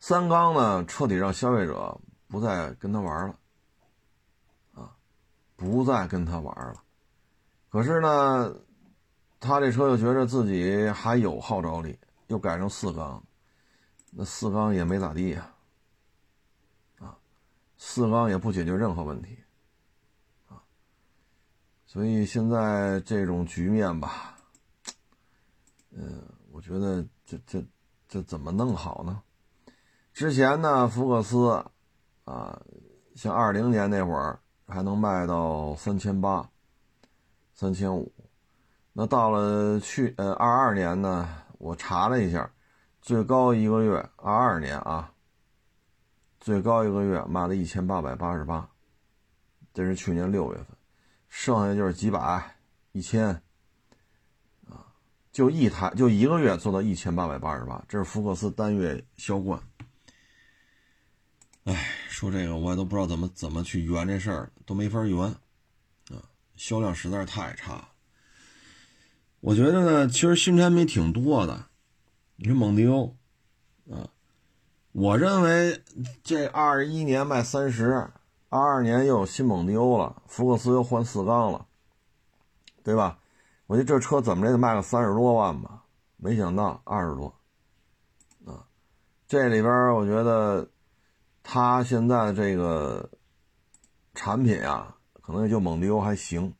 [0.00, 3.38] 三缸呢，彻底让消费者不再跟他玩了，
[4.72, 4.96] 啊，
[5.54, 6.82] 不再跟他玩了。
[7.76, 8.56] 可是呢，
[9.38, 13.22] 他这车又觉得自己还有号召力，又改成四缸。
[14.12, 15.54] 那四缸也没咋地呀，
[17.00, 17.14] 啊，
[17.76, 19.36] 四缸也不解决任何问题，
[20.48, 20.56] 啊，
[21.84, 24.38] 所以现在这种局面吧，
[25.90, 27.62] 嗯，我觉得这这
[28.08, 29.22] 这怎么弄好呢？
[30.14, 31.62] 之前呢，福克斯，
[32.24, 32.58] 啊，
[33.14, 36.48] 像二零年那会儿还能卖到三千八、
[37.56, 38.12] 三千五，
[38.92, 42.48] 那到了去呃二二年呢，我查了一下。
[43.00, 45.12] 最高一个月，二二年啊，
[46.40, 48.68] 最高一个月卖了一千八百八十八，
[49.72, 50.66] 这是去年六月份，
[51.28, 52.56] 剩下就是几百、
[52.90, 53.28] 一千，
[54.68, 54.90] 啊，
[55.30, 59.62] 就一台就一个月做到一千八百八十八，这是福克斯单月销冠。
[61.62, 65.32] 哎，说这个我也都不知道怎么怎么去圆这事儿，都没法圆，
[66.56, 67.88] 销量实在是太差。
[69.40, 71.66] 我觉得呢，其实新产品挺多的。
[72.36, 73.16] 你说蒙迪欧，
[73.90, 74.08] 啊，
[74.92, 75.82] 我认为
[76.24, 78.10] 这二一年卖三十，
[78.48, 81.66] 二二年又有新蒙迪欧了，福克斯又换四缸了，
[82.82, 83.18] 对吧？
[83.66, 85.84] 我觉得这车怎么着得卖个三十多万吧？
[86.16, 87.34] 没想到二十多，
[88.46, 88.66] 啊，
[89.28, 90.68] 这里边我觉得
[91.42, 93.10] 他现在这个
[94.14, 94.95] 产品啊，
[95.26, 96.54] 可能也就蒙迪欧还行，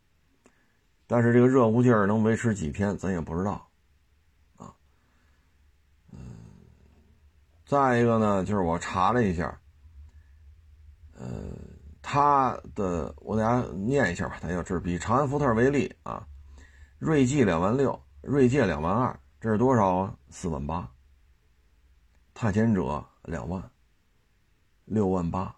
[1.06, 3.68] 但是这个热乎劲儿能维持几天，咱也不知道。
[4.56, 4.74] 啊，
[6.10, 6.18] 嗯
[7.64, 9.56] 再一个呢，就是我查了一下，
[11.14, 11.28] 呃，
[12.02, 16.26] 它的我给大家念一下吧，大家这比长安福特为例啊，
[16.98, 20.18] 锐际两万六，锐界两万二，这是多少啊？
[20.28, 20.90] 四万八。
[22.34, 23.70] 探险者两万，
[24.86, 25.56] 六万八，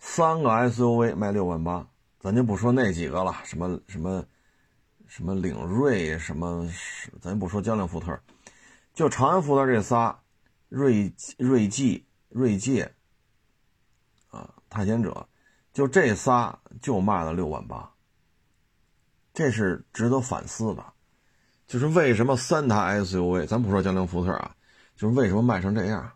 [0.00, 1.88] 三个 SUV 卖六万八，
[2.22, 4.24] 咱就不说那几个了，什么什么
[5.08, 6.66] 什么领锐，什么，
[7.20, 8.18] 咱不说江铃福特，
[8.94, 10.18] 就长安福特这仨。
[10.74, 12.90] 锐锐际、锐界，
[14.30, 15.28] 啊，探险者，
[15.70, 17.92] 就这仨就卖了六万八，
[19.34, 20.82] 这是值得反思的。
[21.66, 24.56] 就是为什么三台 SUV，咱不说江铃福特啊，
[24.96, 26.10] 就是为什么卖成这样？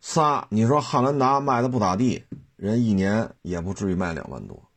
[0.00, 2.24] 仨，你说汉兰达卖的不咋地，
[2.56, 4.70] 人一年也不至于卖两万多，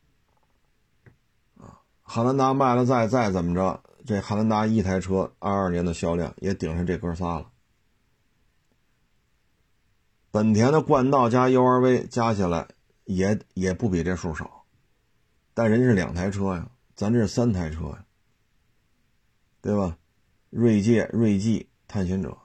[1.58, 3.82] 啊，汉兰达卖了再再怎么着？
[4.04, 7.50] 这汉兰达一台车二二年的销量也顶上这哥仨了。
[10.32, 12.66] 本田的冠道加 URV 加起来
[13.04, 14.64] 也也不比这数少，
[15.54, 18.04] 但人家是两台车呀，咱这是三台车呀，
[19.60, 19.96] 对吧？
[20.50, 22.36] 锐界、锐际、探险者，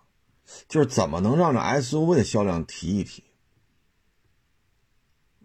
[0.68, 3.24] 就是怎么能让这 SUV 的销量提一提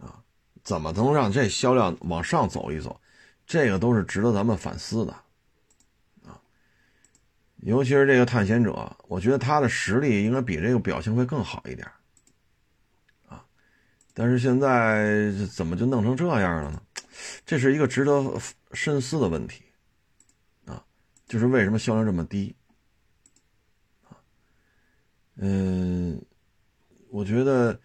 [0.00, 0.22] 啊？
[0.62, 3.00] 怎么能让这销量往上走一走？
[3.46, 5.12] 这个都是值得咱们反思的。
[5.12, 5.22] 啊
[7.64, 11.88] 尤其是这个探险者，我觉得他的实力应该比这个表现会更好一点，
[13.28, 13.44] 啊，
[14.12, 16.82] 但是现在怎么就弄成这样了呢？
[17.46, 18.20] 这是一个值得
[18.72, 19.62] 深思的问题，
[20.64, 20.84] 啊，
[21.28, 22.56] 就是为什么销量这么低？
[25.44, 26.22] 嗯，
[27.10, 27.76] 我觉得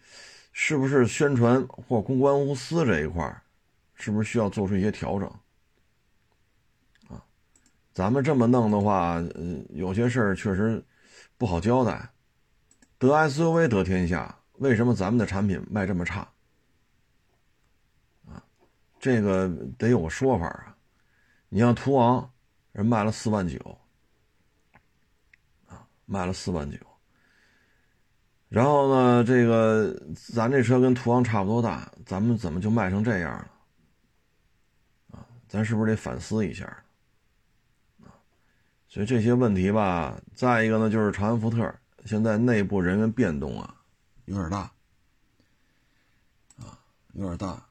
[0.52, 3.42] 是不是宣传或公关无私这一块
[3.96, 5.28] 是不是需要做出一些调整？
[7.08, 7.20] 啊，
[7.92, 10.80] 咱们这么弄的话，呃，有些事儿确实
[11.36, 12.08] 不好交代。
[12.96, 16.20] 得 SUV 得天下，为什么咱们的产品卖这么差？
[18.28, 18.40] 啊，
[19.00, 20.76] 这个得有个说法啊。
[21.48, 22.30] 你像途昂，
[22.70, 23.78] 人卖了四万九，
[25.66, 26.78] 啊，卖了四万九。
[28.48, 29.94] 然后呢，这个
[30.32, 33.50] 咱这车跟途昂差不多大，咱们怎么就卖成这样了？
[35.10, 36.64] 啊，咱是不是得反思一下？
[38.02, 38.08] 啊，
[38.88, 41.74] 所以这些问题吧，再一个呢，就是长安福特。
[42.06, 43.74] 现在内部人员变动啊，
[44.24, 44.60] 有点大，
[46.56, 46.80] 啊，
[47.12, 47.62] 有点大。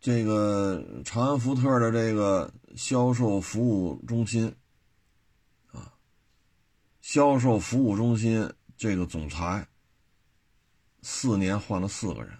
[0.00, 4.54] 这个长安福特的这个销售服务中心，
[5.70, 5.94] 啊，
[7.00, 9.68] 销售服务中心这个总裁，
[11.02, 12.36] 四年换了四个人，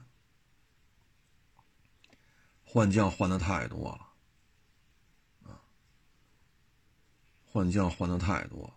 [2.64, 5.62] 换将换的太多了，啊，
[7.44, 8.74] 换将换的太多了。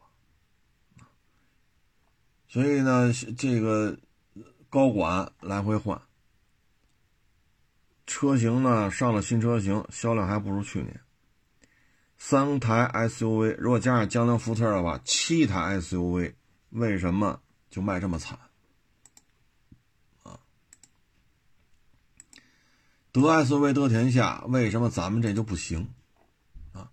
[2.47, 3.97] 所以呢，这个
[4.69, 5.99] 高管来回换，
[8.05, 11.01] 车型呢上了新车型，销量还不如去年。
[12.19, 16.35] 三台 SUV，如果加上江铃福特的话，七台 SUV，
[16.69, 17.41] 为什么
[17.75, 18.39] 就卖这么惨？
[20.23, 20.39] 啊，
[23.11, 25.93] 得 SUV 得天下，为什么咱们这就不行？
[26.71, 26.89] 啊，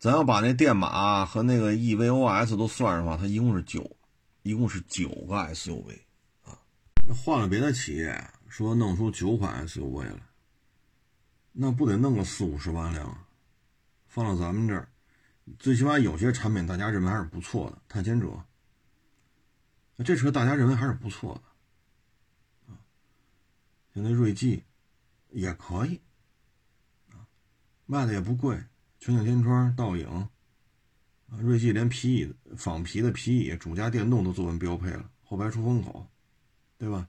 [0.00, 3.88] 咱要把那电马和那个 EVOS 都算上的话，它一共是九。
[4.42, 6.00] 一共是九个 SUV，
[6.44, 6.58] 啊，
[7.24, 10.20] 换了别的企业说弄出九款 SUV 来，
[11.52, 13.26] 那不得弄个四五十万辆？
[14.08, 14.88] 放到咱们这儿，
[15.58, 18.44] 最起码有些产品大家认为还是不错的，探险者，
[20.04, 22.78] 这车大家认为还是不错的，啊，
[23.94, 24.62] 现在锐际
[25.30, 26.00] 也可以，
[27.10, 27.26] 啊，
[27.86, 28.62] 卖的也不贵，
[28.98, 30.28] 全景天窗、倒影。
[31.28, 36.08] 啊，锐际连皮椅、仿皮的皮椅、主驾电动都作为标配了，后排出风口，
[36.78, 37.08] 对吧？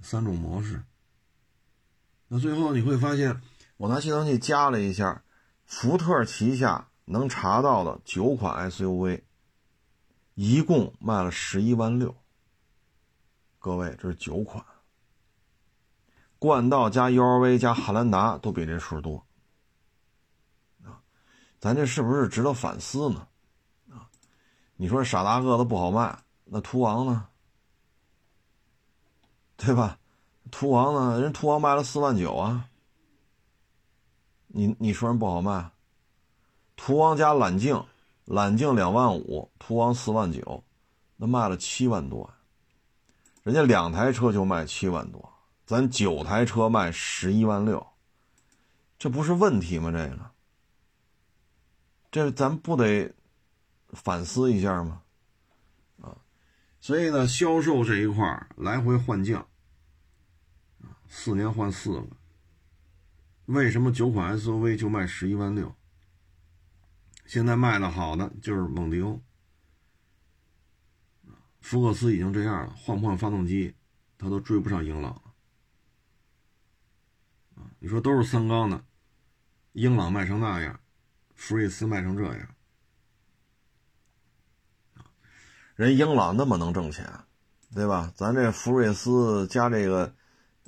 [0.00, 0.84] 三种模式。
[2.28, 3.42] 那最后你会发现，
[3.78, 5.24] 我拿计算器加了一下，
[5.64, 9.22] 福特旗下能查到的九款 SUV，
[10.40, 12.14] 一共卖了十一万六。
[13.58, 14.64] 各位，这是九款，
[16.38, 19.26] 冠道加 URV 加汉兰达都比这数多。
[21.58, 23.26] 咱这是不是值得反思呢？
[23.90, 24.06] 啊，
[24.76, 27.26] 你说傻大个子不好卖，那途昂呢？
[29.56, 29.98] 对吧？
[30.52, 31.20] 途昂呢？
[31.20, 32.70] 人途昂卖了四万九啊。
[34.46, 35.72] 你你说人不好卖？
[36.76, 37.84] 途昂加揽境，
[38.28, 40.62] 揽境两万五，途昂四万九，
[41.16, 42.30] 那卖了七万多。
[43.42, 45.32] 人家两台车就卖七万多，
[45.64, 47.86] 咱九台车卖十一万六，
[48.98, 49.90] 这不是问题吗？
[49.90, 50.30] 这个。
[52.10, 53.14] 这咱不得
[53.92, 55.00] 反思一下吗？
[56.02, 56.16] 啊，
[56.80, 59.46] 所以呢，销售这一块来回换将，
[61.08, 62.06] 四年换四个，
[63.46, 65.74] 为什么九款 SUV 就卖十一万六？
[67.28, 69.20] 现在卖的好的就是蒙迪欧，
[71.60, 73.74] 福克斯已经这样了，换不换发动机，
[74.16, 75.22] 它都追不上英朗了。
[77.80, 78.82] 你说都是三缸的，
[79.72, 80.80] 英朗卖成那样。
[81.34, 82.48] 福睿斯卖成这样，
[85.76, 87.06] 人英朗那么能挣钱，
[87.74, 88.10] 对吧？
[88.16, 90.14] 咱这福睿斯加这个，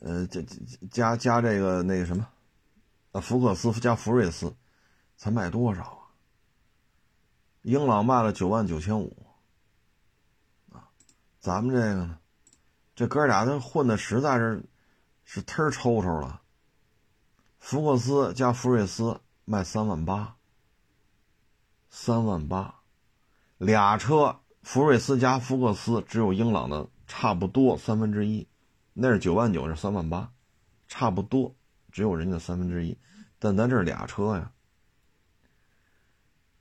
[0.00, 0.42] 呃，加
[0.90, 2.28] 加加这个那个什么，
[3.12, 4.54] 啊，福克斯加福睿斯，
[5.16, 5.98] 才卖多少？
[7.62, 9.14] 英朗卖了九万九千五，
[10.72, 10.88] 啊，
[11.40, 12.18] 咱们这个呢，
[12.94, 14.62] 这哥俩这混的实在是
[15.24, 16.42] 是忒抽抽了。
[17.58, 20.36] 福克斯加福睿斯卖三万八。
[21.92, 22.82] 三万八，
[23.58, 28.46] 俩车，福睿斯加福克斯只有英朗的差不多三分之一，
[28.92, 30.30] 那是九万九，是三万八，
[30.86, 31.52] 差不多
[31.90, 32.96] 只有人家三分之一，
[33.40, 34.52] 但咱这是俩车呀，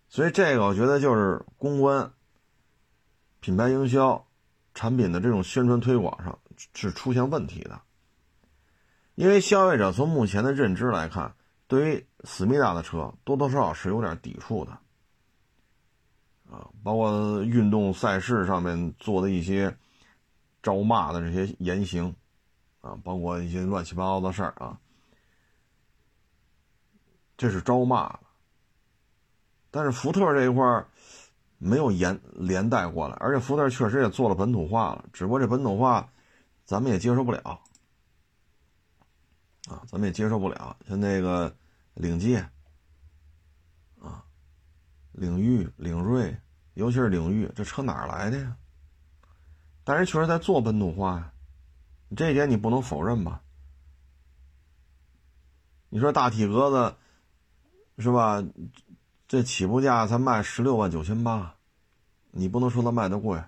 [0.10, 2.12] 所以这个我觉得就是公关、
[3.40, 4.26] 品牌营销、
[4.74, 6.40] 产品的这种宣传推广上
[6.74, 7.80] 是出现问题的，
[9.14, 11.36] 因为消费者从目前的认知来看，
[11.68, 14.72] 对于思密达的车多多少少是有点抵触的。
[16.50, 19.78] 啊，包括运动赛事上面做的一些
[20.64, 22.16] 招骂的这些言行，
[22.82, 24.80] 啊，包括一些乱七八糟的事儿啊，
[27.38, 28.20] 这是招骂的。
[29.72, 30.86] 但是福特这一块，
[31.58, 36.12] 没有延连带过来，而且福特确实也做了本土化了，只不过这本土化
[36.66, 37.62] 咱们也接受不了
[39.68, 41.56] 啊，咱们也接受不了，像那个
[41.94, 42.40] 领界
[44.00, 44.24] 啊、
[45.12, 46.36] 领域、领锐，
[46.74, 48.56] 尤其是领域，这车哪来的呀？
[49.84, 51.34] 但是确实在做本土化呀，
[52.16, 53.44] 这一点你不能否认吧？
[55.90, 56.96] 你说大体格子
[57.98, 58.44] 是吧？
[59.30, 61.56] 这起步价才卖十六万九千八，
[62.32, 63.40] 你不能说它卖的贵，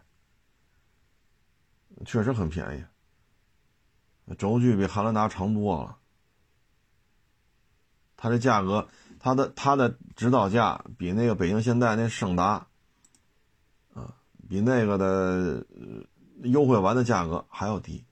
[2.05, 4.35] 确实很便宜。
[4.35, 5.97] 轴距比汉兰达长多了，
[8.15, 8.87] 它这价格，
[9.19, 12.67] 它的它的指导价比那个北京现代那胜达，
[13.95, 14.13] 啊，
[14.47, 15.65] 比那个的
[16.43, 18.05] 优惠完的价格还要低。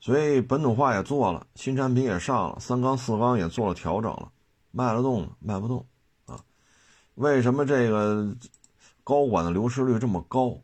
[0.00, 4.30] 所以本土化也做了，新产品也上了，三缸四缸也做了调整了，
[4.74, 5.86] 卖得动卖不动
[6.26, 6.44] 啊？
[7.14, 8.36] 为什么这个
[9.04, 10.60] 高管的流失率这么高？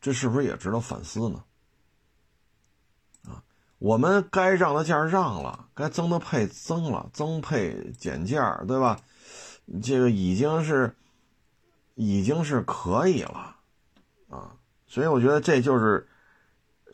[0.00, 1.44] 这是不是也值得反思呢？
[3.24, 3.44] 啊，
[3.78, 8.98] 我们该让的价让了，该增的配增了，增配减价，对吧？
[9.82, 10.96] 这个已经是
[11.94, 13.56] 已经是可以了
[14.30, 16.08] 啊，所以我觉得这就是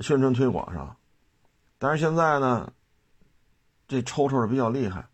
[0.01, 0.97] 宣传推广上。
[1.79, 2.73] 但是现在呢，
[3.87, 5.07] 这抽抽的比较厉害，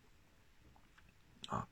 [1.48, 1.66] 啊，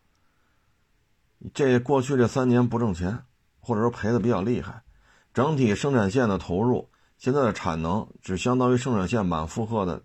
[1.54, 3.24] 这过去这三年不挣钱，
[3.60, 4.82] 或者说赔的比较厉害，
[5.32, 10.02] 整体生产线的投入，现在的产能只相当于生产线满负荷的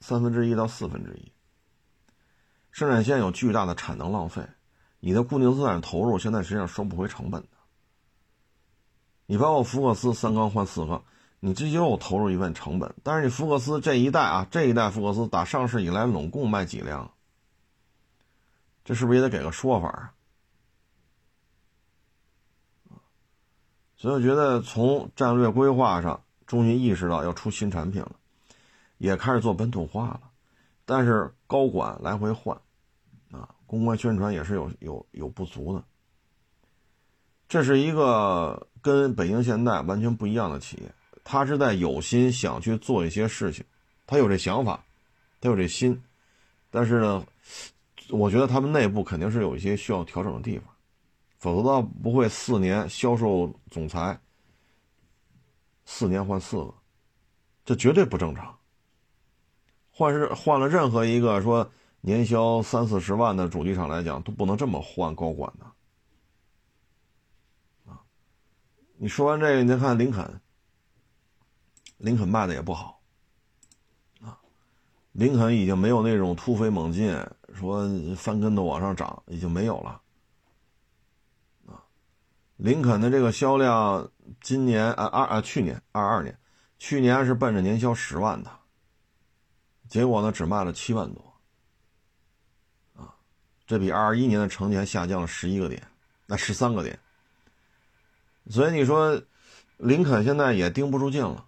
[0.00, 1.32] 三分之一到四分之一。
[2.70, 4.42] 生产线有巨大的产能浪费，
[5.00, 7.48] 你的固定资产投入现在实际上收不回成本的。
[9.26, 11.02] 你包括福克斯三缸换四缸。
[11.40, 17.12] 你这又投入一份成本，但是你福克斯这一代啊，这一代福克斯打上市以来拢共卖几辆？
[18.82, 20.14] 这是不是也得给个说法啊？
[24.04, 28.12] 所以我觉得从战略规划上，终于意识到要出新产品了，
[28.98, 30.20] 也开始做本土化了，
[30.84, 32.54] 但是高管来回换，
[33.30, 35.82] 啊，公关宣传也是有有有不足的。
[37.48, 40.92] 这是一个跟北京现代完全不一样的企业。
[41.24, 43.64] 他是在有心想去做一些事情，
[44.06, 44.84] 他有这想法，
[45.40, 46.02] 他有这心，
[46.70, 47.24] 但是呢，
[48.10, 50.73] 我觉得他们内部肯定是有一些需要调整的地方，
[51.44, 54.18] 否则的话不会四年销售总裁
[55.84, 56.74] 四年换四个，
[57.66, 58.58] 这绝对不正常。
[59.90, 65.66] 换是换了任何一个说年销三四十万的主机厂来讲，都不能这么换高管的。
[67.92, 68.00] 啊，
[68.96, 70.40] 你说完这个，你再看林肯。
[71.98, 73.02] 林肯卖的也不好，
[74.22, 74.40] 啊，
[75.12, 77.14] 林肯已经没有那种突飞猛进，
[77.52, 80.00] 说翻跟头往上涨，已经没有了，
[82.56, 86.38] 林肯的这个销量，今年啊二啊去年二二年，
[86.78, 88.50] 去年是奔着年销十万的，
[89.88, 91.40] 结果呢只卖了七万多，
[92.94, 93.14] 啊，
[93.66, 95.82] 这比二一年的成绩还下降了十一个点，
[96.26, 96.98] 那十三个点，
[98.48, 99.20] 所以你说
[99.76, 101.46] 林肯现在也盯不住劲了。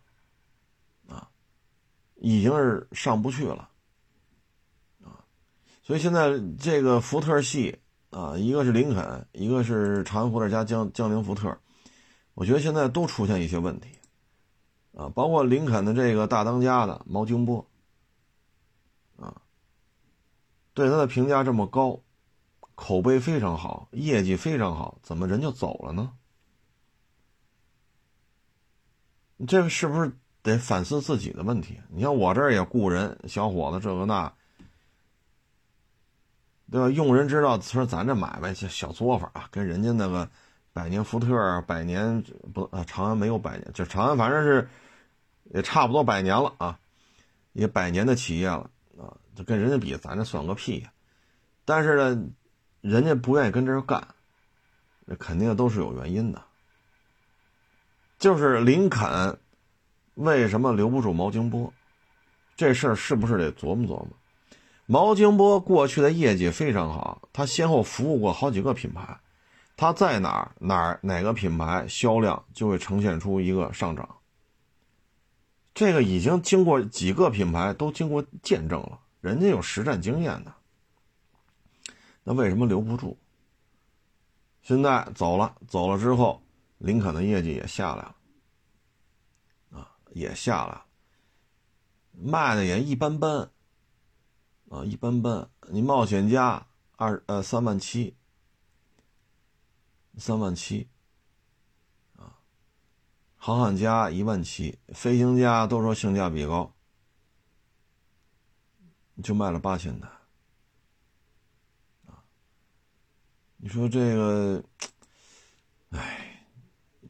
[1.09, 1.29] 啊
[2.19, 3.69] 已经是上不去了，
[5.05, 5.21] 啊，
[5.83, 7.79] 所以现在这个福特系
[8.17, 11.55] 啊，一个是林肯，一个是长安福特加江江铃福特，
[12.33, 13.91] 我觉得现在都出现一些问题，
[14.97, 17.69] 啊，包括林肯的这个大当家的毛京波，
[19.19, 19.43] 啊，
[20.73, 22.01] 对他的评价这么高，
[22.75, 26.13] 口碑非常好，业绩非常好，怎么人就走了呢？
[29.47, 30.11] 这是不是？
[30.41, 31.79] 得反思自己的问题。
[31.91, 34.33] 你像我这儿也雇人，小伙子这个那，
[36.71, 36.91] 对吧？
[36.91, 40.29] 用人之道，说咱这买卖小小作坊啊，跟人家那个
[40.73, 44.69] 百年福特、百年不啊，长安没有百年，就长安反正是
[45.55, 46.79] 也差不多百年了啊，
[47.53, 50.93] 也百年的企业了啊，就跟人家比，咱这算个屁呀！
[51.65, 52.29] 但是呢，
[52.81, 54.07] 人家不愿意跟这儿干，
[55.05, 56.43] 那肯定都是有原因的，
[58.19, 59.39] 就是林肯。
[60.15, 61.71] 为什么留不住毛京波？
[62.57, 64.09] 这事儿是不是得琢磨琢磨？
[64.87, 69.21] 毛京波过去的业绩非常好，他先后服务过好几个品牌，
[69.77, 74.17] 他在哪儿哪儿哪个品牌销量就会呈现出一个上涨。
[75.75, 80.55] 这个已经经过几个品牌都经过见证了，人家有实战经验的。
[82.23, 83.19] 那为什么留不住？
[84.63, 86.43] 现在走了，走了之后，
[86.79, 88.17] 林肯的业绩也下来了。
[89.73, 90.85] 啊也下来了，
[92.13, 93.51] 卖的也一般般，
[94.69, 95.49] 啊，一般般。
[95.69, 98.15] 你冒险家二呃三万七，
[100.17, 100.89] 三万七，
[102.17, 102.39] 啊，
[103.37, 106.73] 航海家一万七，飞行家都说性价比高，
[109.23, 110.09] 就卖了八千台，
[112.07, 112.23] 啊，
[113.57, 114.63] 你说这个，
[115.91, 116.47] 哎，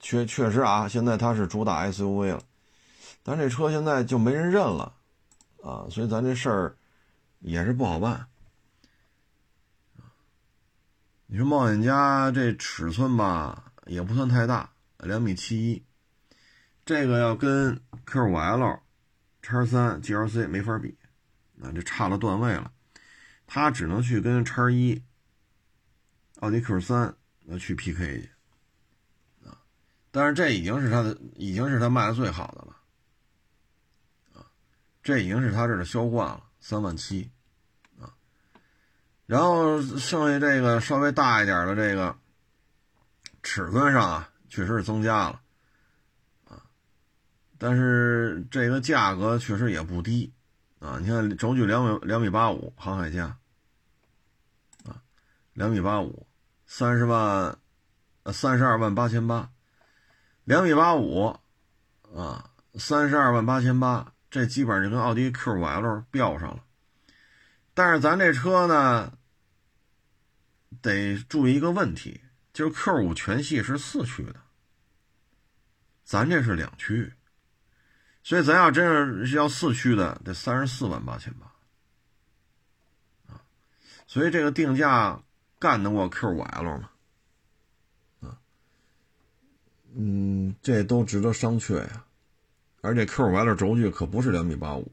[0.01, 2.43] 确确实啊，现在它是主打 SUV 了，
[3.23, 4.95] 但这车现在就没人认了，
[5.63, 6.77] 啊，所以咱这事儿
[7.47, 8.27] 也是不好办。
[11.27, 15.85] 你说冒险家这尺寸吧，也不算太大，两米七一，
[16.85, 18.81] 这个要跟 Q5L、
[19.43, 20.99] 叉三、GLC 没法比，
[21.63, 22.73] 啊，这差了段位了，
[23.47, 25.01] 他只能去跟叉一、
[26.41, 27.17] 奥迪 Q 三
[27.61, 28.31] 去 PK 去，
[29.49, 29.63] 啊，
[30.11, 32.77] 但是这已经是他的，已经是他卖的最好的了，
[34.41, 34.47] 啊，
[35.03, 37.31] 这已经是他这的销冠了，三万七。
[39.27, 42.17] 然后剩下这个稍微大一点的这个
[43.43, 45.41] 尺寸上啊，确实是增加了，
[46.49, 46.63] 啊，
[47.59, 50.33] 但是这个价格确实也不低，
[50.79, 53.37] 啊，你看轴距两米两米八五，航海家，
[54.85, 55.03] 啊，
[55.55, 56.27] 两米八五，
[56.67, 57.59] 三十万，
[58.23, 59.51] 呃，三十二万八千八，
[60.45, 61.37] 两米八五，
[62.15, 66.63] 啊，三十二万八千八，这基本上就跟奥迪 Q5L 标上了。
[67.75, 69.13] 但是咱这车呢，
[70.83, 72.21] 得注意一个问题，
[72.53, 74.37] 就是 Q 五全系是四驱的，
[76.05, 77.13] 咱这是两驱，
[78.23, 81.53] 所以咱要真是要四驱的，得三十四万八千八
[83.33, 83.43] 啊，
[84.07, 85.23] 所以这个定价
[85.59, 86.91] 干得过 Q 五 L 吗？
[88.21, 88.39] 啊，
[89.95, 92.05] 嗯，这都值得商榷呀，
[92.81, 94.91] 而且 Q 五 L 轴距可不是两米八五。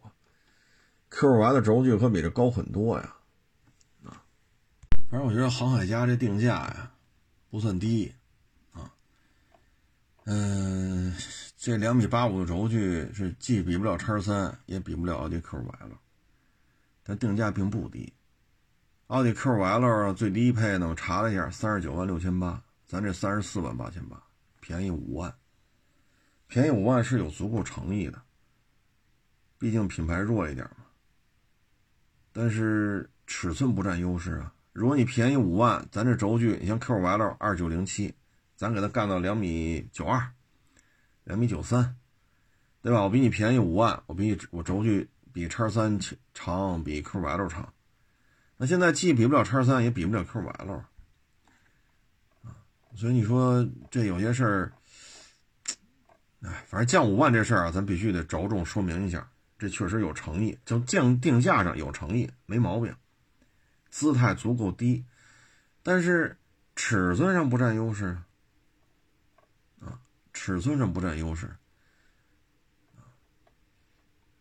[1.15, 3.15] Q5 的轴距可比这高很多呀，
[5.13, 6.91] 反正我觉得航海家这定价呀
[7.51, 8.11] 不算低，
[8.71, 8.91] 啊，
[10.23, 11.15] 嗯，
[11.55, 15.97] 这两米八五的轴距是既比不了叉三，也比不了奥迪 Q5L，
[17.03, 18.11] 但定价并不低。
[19.05, 24.19] 奥迪 Q5L 最低配呢，我查了一下，三十九万六千八，咱这三十四万八千八，
[24.61, 25.31] 便宜五万，
[26.47, 28.19] 便宜五万是有足够诚意的，
[29.59, 30.87] 毕竟品牌弱一点嘛。
[32.31, 34.51] 但是尺寸不占优势啊！
[34.73, 38.15] 如果你便宜五万，咱这轴距，你像 Q5L 二九零七，
[38.55, 40.31] 咱给它干到两米九二、
[41.23, 41.95] 两米九三，
[42.81, 43.03] 对吧？
[43.03, 45.99] 我比你便宜五万，我比你我轴距比叉三
[46.33, 47.71] 长，比 Q5L 长。
[48.57, 50.89] 那现在既比不了叉三，也比不了 Q5L 啊！
[52.95, 54.73] 所以你说这有些事儿，
[56.41, 59.29] 哎，反正降五万这事儿啊，咱必须得着重说明一下。
[59.59, 62.93] 这确实有诚意，就降定价上有诚意，没毛病，
[63.93, 65.05] 姿态足够低，
[65.83, 66.35] 但是
[66.75, 68.17] 尺寸上不占优势
[69.79, 70.01] 啊，
[70.33, 71.55] 尺寸上不占优势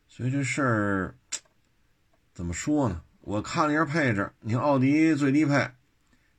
[0.09, 1.15] 所以这事儿
[2.33, 3.03] 怎么说呢？
[3.21, 5.71] 我看了一下配置，你看奥迪最低配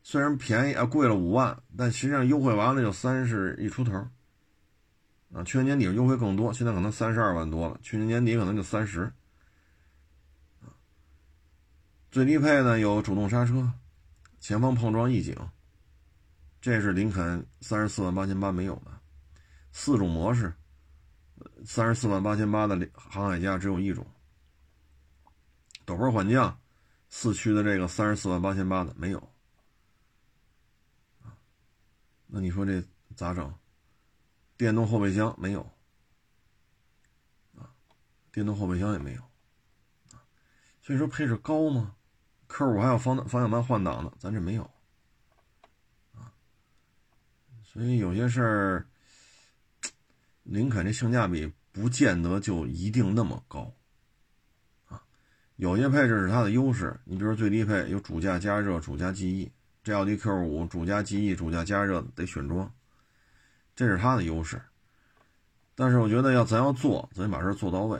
[0.02, 3.94] 虽然便宜啊，贵了五万，但实际上优惠完了就三十一出头。
[5.34, 7.80] 啊，去年年底优惠更多，现在可能三十二万多了。
[7.84, 9.14] 去年年底可能就三十。
[12.14, 13.74] 最低配呢有主动刹车、
[14.40, 15.36] 前方碰撞预警，
[16.62, 19.02] 这是林肯三十四万八千八没有的。
[19.72, 20.54] 四种模式，
[21.66, 24.06] 三十四万八千八的航海家只有一种。
[25.88, 26.56] 陡坡缓降，
[27.10, 29.34] 四驱的这个三十四万八千八的没有。
[32.28, 32.84] 那你说这
[33.16, 33.52] 咋整？
[34.56, 35.62] 电动后备箱没有，
[37.58, 37.74] 啊，
[38.32, 39.22] 电动后备箱也没有，
[40.80, 41.96] 所以说配置高吗
[42.54, 44.62] ？Q 五还有方方向盘换挡的，咱这没有，
[46.14, 46.30] 啊，
[47.64, 48.86] 所以有些事儿，
[50.44, 53.74] 林肯这性价比不见得就一定那么高，
[54.88, 55.02] 啊，
[55.56, 59.52] 有些配置是它的优势，你比如最低配有主驾加热、主驾记忆，
[59.84, 62.72] 这奥迪 Q 五主驾记忆、主驾加热得选装。
[63.76, 64.62] 这是它的优势，
[65.74, 67.98] 但是我觉得要咱要做，咱把事做到位，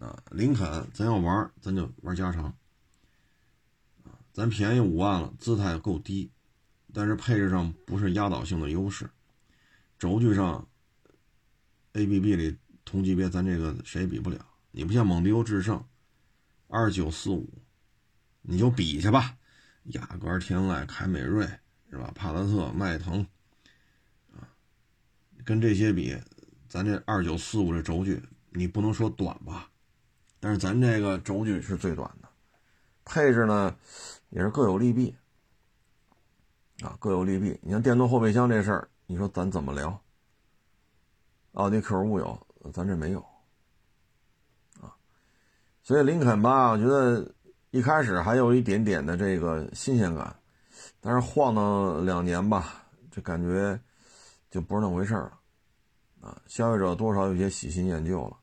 [0.00, 2.52] 啊，林肯咱要玩，咱就玩加长，
[4.32, 6.30] 咱便宜五万了，姿态够低，
[6.94, 9.10] 但是配置上不是压倒性的优势，
[9.98, 10.66] 轴距上
[11.92, 14.38] ，A B B 里同级别咱这个谁也比不了，
[14.70, 15.84] 你不像蒙迪欧致胜，
[16.68, 17.48] 二九四五，
[18.42, 19.36] 你就比去吧，
[19.84, 21.46] 雅阁、天籁、凯美瑞
[21.90, 22.12] 是吧？
[22.14, 23.26] 帕萨特、迈腾。
[24.32, 24.46] 啊
[25.44, 26.16] 跟这些比，
[26.68, 29.68] 咱这二九四五这轴距，你不能说短吧？
[30.38, 32.28] 但是咱这个轴距是最短的，
[33.04, 33.76] 配置呢
[34.30, 35.14] 也是各有利弊
[36.82, 37.58] 啊，各有利弊。
[37.62, 40.00] 你像电动后备箱这事儿，你说咱怎么聊？
[41.52, 43.20] 奥迪 Q 五有，咱这没有，
[44.80, 44.94] 啊，
[45.82, 47.34] 所以林肯吧，我觉得
[47.70, 50.34] 一开始还有一点点的这个新鲜感，
[51.00, 53.78] 但是晃荡两年吧，就感觉
[54.48, 55.32] 就不是那么回事了，
[56.20, 58.36] 啊，消费者多少有些喜新厌旧了。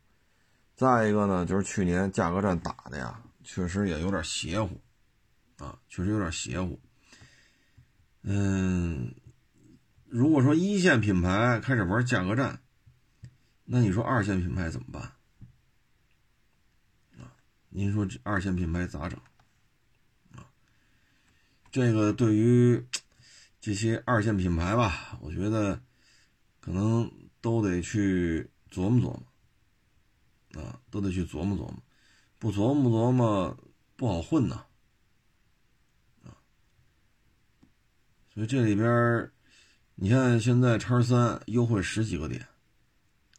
[0.76, 4.70] 再一个呢，就是去年价格战打的呀，确实也有点邪乎，
[5.58, 6.80] 啊，确实有点邪乎。
[8.22, 9.14] 嗯，
[10.06, 12.62] 如果说一线品牌开始玩价格战，
[13.66, 15.02] 那你说二线品牌怎么办？
[17.20, 17.34] 啊，
[17.70, 19.20] 您说这二线品牌咋整？
[20.36, 20.46] 啊，
[21.72, 22.86] 这个对于
[23.60, 25.82] 这些二线品牌吧，我觉得
[26.60, 29.20] 可能都得去琢磨琢
[30.54, 31.84] 磨，啊，都得去琢磨琢磨，
[32.40, 33.58] 不琢磨琢磨
[33.96, 34.66] 不好混呐。
[38.38, 39.32] 所以这里边，
[39.96, 42.46] 你看现在叉三优惠十几个点，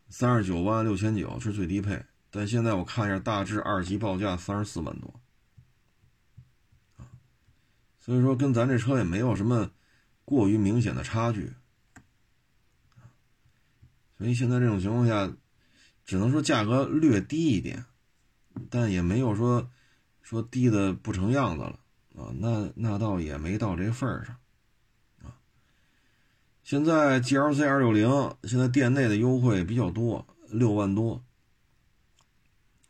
[0.09, 5.14] 三十九万六千九是最低配，但现在我看一下大致二级报价三十四万多，
[8.01, 9.70] 所以说跟咱这车也没有什么
[10.24, 11.53] 过于明显的差距，
[14.16, 15.32] 所以现在这种情况下，
[16.05, 17.84] 只能说价格略低一点，
[18.68, 19.70] 但也没有说
[20.22, 21.78] 说低的不成样子了
[22.16, 24.36] 啊，那那倒也没到这份儿上。
[26.68, 28.10] 现在 G L C 二六零
[28.42, 31.24] 现在店内的优惠比较多，六万多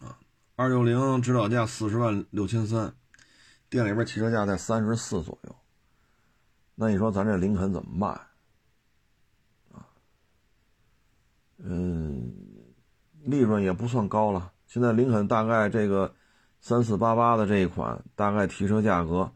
[0.01, 0.18] 啊，
[0.57, 2.93] 二六零指导价四十万六千三，
[3.70, 5.55] 店里边汽车价在三十四左右。
[6.74, 8.09] 那你说咱这林肯怎么卖
[9.70, 9.87] 啊？
[11.59, 12.35] 嗯，
[13.22, 14.51] 利润也不算高了。
[14.66, 16.12] 现在林肯大概这个
[16.61, 19.33] 三四八八的这一款，大概提车价格，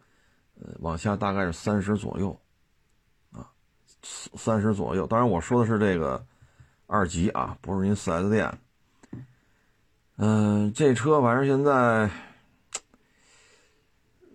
[0.61, 2.42] 呃，往下大概是三十左右。
[4.03, 6.25] 三十左右，当然我说的是这个
[6.87, 8.59] 二级啊，不是您四 S 店。
[10.17, 12.11] 嗯，这车反正现在，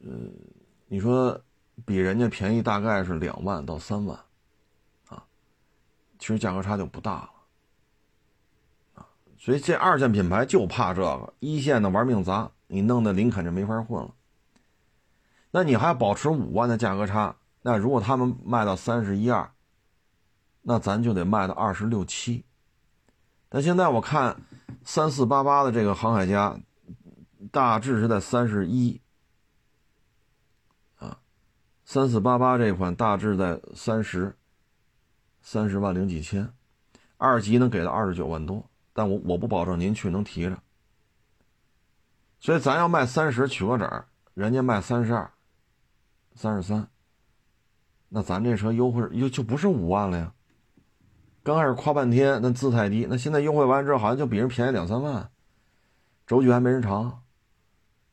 [0.02, 0.34] 嗯，
[0.88, 1.40] 你说
[1.86, 4.18] 比人家便宜大概是两万到三万，
[5.10, 5.24] 啊，
[6.18, 7.30] 其实价格差就不大了，
[8.96, 9.06] 啊，
[9.38, 14.14] 所以这二线品牌就怕这个，一线的玩命砸，你弄得林肯就没法混了。
[15.52, 19.52] 那你还保持五万的价格差，那如果他们卖到三十一二。
[20.70, 22.44] 那咱就得卖到二十六七，
[23.48, 24.42] 但现在我看
[24.84, 26.60] 三四八八的这个航海家，
[27.54, 29.00] 大致是在三十一，
[30.98, 31.20] 啊，
[31.86, 34.36] 三四八八这款大致在三十，
[35.42, 36.52] 三十万零几千，
[37.16, 40.62] 二级能给到二十九万多，但我我不保证您去能提着，
[42.42, 44.04] 所以咱要卖三十取个整
[44.34, 45.32] 人家卖三十二，
[46.36, 46.90] 三十三，
[48.10, 50.34] 那咱这车优惠又就不是五万了呀。
[51.48, 55.32] 刚开始夸半天，那姿态低，那现在优惠完之后，好像就比人便宜两三万，
[56.26, 57.24] 轴距还没人长，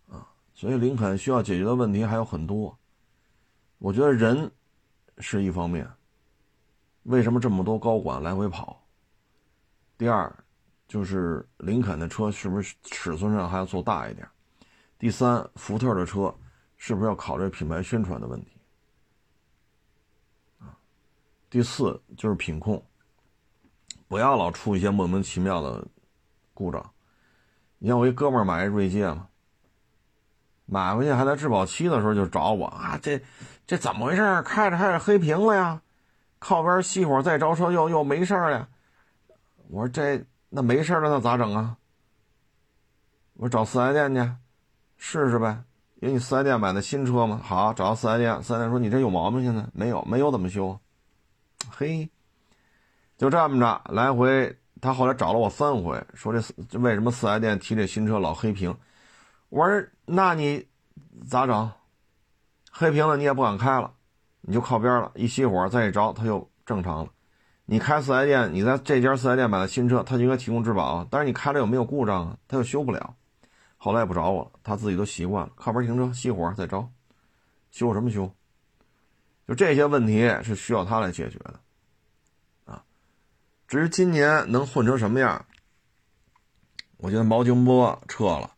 [0.09, 2.79] 啊，所以林肯需要解决的问题还有很多。
[3.79, 4.49] 我觉得人
[5.19, 5.91] 是一方面，
[7.03, 8.81] 为什么这么多高管来回跑？
[9.99, 10.33] 第二，
[10.87, 14.25] 就是林肯的车是不是尺寸上还要做大一点？
[14.97, 16.33] 第三，福特的车
[16.77, 18.53] 是不是要考虑品牌宣传的问题？
[20.61, 20.79] 啊，
[21.51, 22.81] 第四就是品控。
[24.15, 25.85] 不要老出一些莫名其妙的
[26.53, 26.89] 故障。
[27.79, 29.27] 你像我一哥们儿买一锐界嘛，
[30.67, 33.21] 买回去还在质保期的时候就找我啊，这
[33.67, 34.41] 这怎么回事？
[34.43, 35.83] 开着开着黑屏了呀，
[36.39, 38.69] 靠边熄火再着车又又没事了。
[39.69, 41.77] 我说这那没事了那咋整啊？
[43.33, 44.33] 我说找四 S 店去
[44.97, 45.65] 试试呗，
[45.97, 47.41] 因为你四 S 店买的新车嘛。
[47.43, 50.79] 好，找到四 S 店，四 S 店说你这有毛病，现在没有，没有怎么修？
[51.69, 52.09] 嘿。
[53.17, 58.77] 就这么着来回，他后来找了我三回，说这为什么四 S 店提这新车老黑屏？
[59.49, 60.67] 我说那你
[61.29, 61.71] 咋整？
[62.71, 63.93] 黑屏了你也不敢开了，
[64.41, 67.11] 你就靠边了，一熄火再一着它就正常了。
[67.67, 72.37] 你开四 S 店，你在这家四 S 店买的新车，他就应该提供质保，但是你开了有没有故障啊？
[72.49, 73.15] 他又修不了。
[73.77, 76.87] 后来也不找我了，他自己都习惯了，靠边停车熄火再着，
[77.71, 78.31] 修什么修？
[79.47, 81.61] 就这些问题是需要他来解决的。
[83.67, 85.45] 至于今年能混成什么样，
[86.99, 88.51] 我觉得毛京波撤了，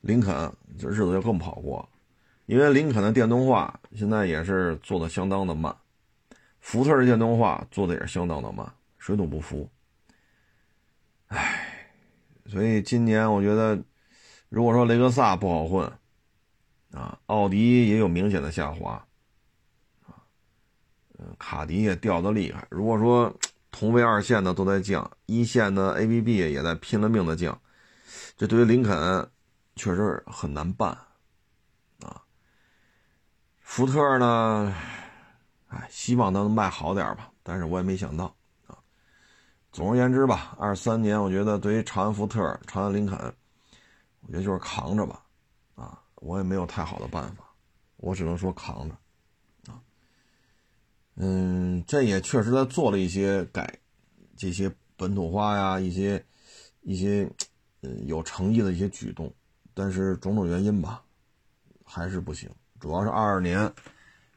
[0.00, 0.34] 林肯
[0.78, 1.88] 这日子就更不好过，
[2.46, 5.74] 因为林肯的电动化现在也是做的相当的慢，
[6.60, 9.68] 福特的电动化做的也是相当的慢，水土不服。
[11.28, 11.88] 唉，
[12.46, 13.82] 所以今年我觉得，
[14.48, 15.90] 如果说雷克萨不好混，
[16.92, 19.06] 啊，奥迪也有明显的下滑，
[20.04, 20.20] 啊，
[21.38, 22.66] 卡迪也掉的厉害。
[22.68, 23.34] 如果说
[23.72, 27.60] 同为二线的都在降，一线的 ABB 也在拼了命的降，
[28.36, 29.28] 这对于林肯
[29.74, 30.90] 确实很难办
[32.02, 32.22] 啊。
[33.58, 34.72] 福特呢，
[35.68, 38.26] 哎，希望它能卖好点吧，但是我也没想到
[38.66, 38.78] 啊。
[39.72, 43.18] 总而言之吧，二三年我觉得对于长安福特、长安林肯，
[44.20, 45.24] 我觉得就是扛着吧，
[45.74, 47.44] 啊，我也没有太好的办法，
[47.96, 48.94] 我只能说扛着。
[51.24, 53.78] 嗯，这也确实他做了一些改，
[54.36, 56.20] 这些本土化呀，一些
[56.80, 57.30] 一些
[57.82, 59.32] 嗯有诚意的一些举动，
[59.72, 61.00] 但是种种原因吧，
[61.84, 62.50] 还是不行。
[62.80, 63.72] 主要是二二年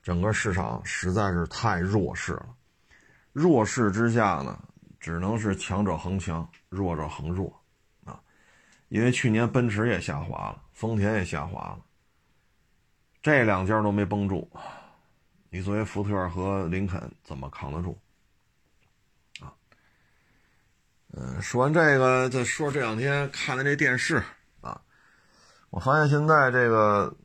[0.04, 2.56] 整个市场实在是太弱势了，
[3.34, 4.56] 弱势之下呢，
[5.00, 7.52] 只能是强者恒强，弱者恒弱
[8.04, 8.22] 啊。
[8.90, 11.80] 因为去年奔驰也下滑了，丰田也下滑了，
[13.24, 14.48] 这两家都没绷住。
[15.56, 17.98] 你作为福特和林肯怎么扛得住？
[19.40, 19.56] 啊，
[21.14, 24.22] 嗯，说完这个，再说这两天看的这电视
[24.60, 24.82] 啊，
[25.70, 27.16] 我发现现在这个，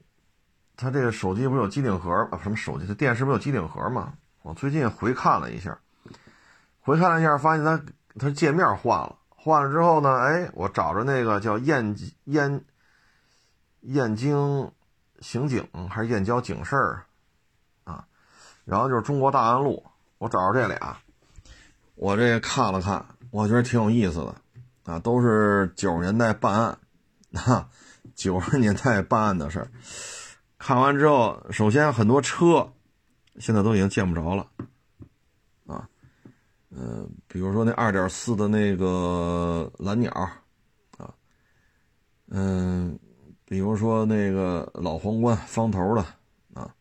[0.76, 2.38] 他这个手机不是有机顶盒啊？
[2.40, 2.86] 什么手机？
[2.86, 4.14] 它电视不是有机顶盒吗？
[4.42, 5.76] 我最近回看了一下，
[6.78, 7.82] 回看了一下，发现它
[8.16, 12.64] 它界面换了，换了之后呢，哎，我找着那个叫燕燕
[13.80, 14.70] 燕京
[15.18, 17.06] 刑警还是燕郊警事儿。
[18.70, 19.82] 然后就是中国大安路，
[20.18, 20.96] 我找着这俩，
[21.96, 24.34] 我这看了看，我觉得挺有意思的，
[24.84, 26.78] 啊，都是九十年代办案，
[27.32, 27.68] 啊，
[28.14, 29.68] 九十年代办案的事儿。
[30.56, 32.72] 看完之后，首先很多车
[33.40, 34.46] 现在都已经见不着了，
[35.66, 35.88] 啊，
[36.70, 40.12] 嗯，比如说那二点四的那个蓝鸟，
[40.96, 41.12] 啊，
[42.28, 42.96] 嗯，
[43.44, 46.02] 比如说那个老皇冠方头的，
[46.54, 46.72] 啊，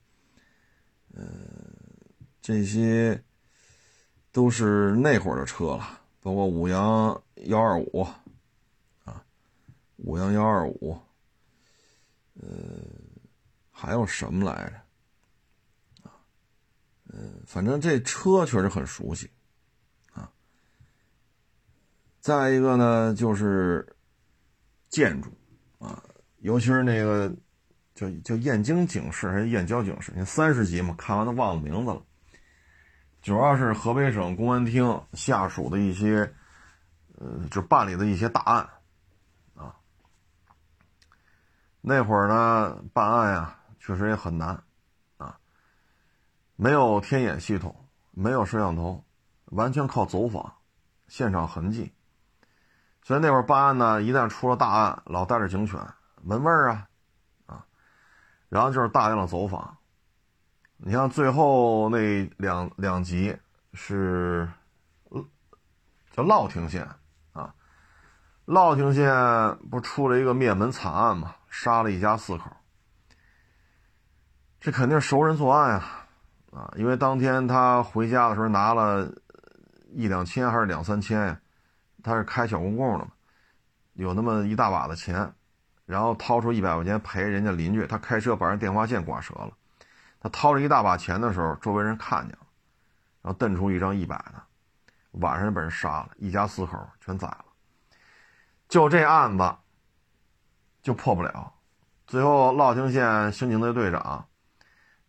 [1.15, 1.59] 嗯。
[2.41, 3.23] 这些
[4.31, 8.07] 都是那会儿的车了，包括五羊幺二五
[9.03, 9.23] 啊，
[9.97, 10.97] 五羊幺二五，
[12.35, 12.47] 呃，
[13.71, 16.09] 还有什么来着？
[16.09, 16.15] 啊，
[17.09, 19.29] 嗯，反正这车确实很熟悉
[20.13, 20.31] 啊。
[22.19, 23.95] 再一个呢，就是
[24.87, 25.29] 建筑
[25.79, 26.03] 啊，
[26.37, 27.31] 尤其是那个
[27.93, 30.13] 叫叫燕京警事还是燕郊警事？
[30.15, 32.05] 你三十集嘛，看完都忘了名字了。
[33.22, 36.34] 主要是河北省公安厅下属的一些，
[37.17, 38.70] 呃，就办理的一些大案，
[39.55, 39.76] 啊，
[41.82, 44.63] 那会儿呢办案呀，确实也很难，
[45.17, 45.38] 啊，
[46.55, 47.76] 没有天眼系统，
[48.11, 49.03] 没有摄像头，
[49.47, 50.53] 完全靠走访，
[51.09, 51.91] 现场痕迹，
[53.03, 55.78] 所以那会儿办案呢，一旦出了大案，老带着警犬
[56.24, 56.88] 闻味儿啊，
[57.47, 57.65] 啊，
[58.47, 59.78] 然后就是大量的走访。
[60.82, 63.36] 你像最后那两两集
[63.73, 64.49] 是，
[66.11, 66.88] 叫乐亭县
[67.34, 67.53] 啊，
[68.45, 69.05] 乐亭县
[69.69, 72.49] 不出了一个灭门惨案嘛，杀了一家四口。
[74.61, 76.07] 这肯定熟人作案啊，
[76.53, 79.11] 啊，因为当天他回家的时候拿了
[79.91, 81.41] 一两千还是两三千呀，
[82.01, 83.11] 他是开小公共的嘛，
[83.93, 85.34] 有那么一大把的钱，
[85.86, 89.51] 然后掏出一百块钱赔人家邻居，他开车把人电话线刮折了。
[90.20, 92.45] 他掏着一大把钱的时候，周围人看见了，
[93.22, 94.41] 然后瞪出一张一百的，
[95.11, 97.45] 晚上就被人杀了，一家四口全宰了。
[98.67, 99.55] 就这案子
[100.82, 101.53] 就破不了，
[102.05, 104.28] 最后乐清县刑警队队长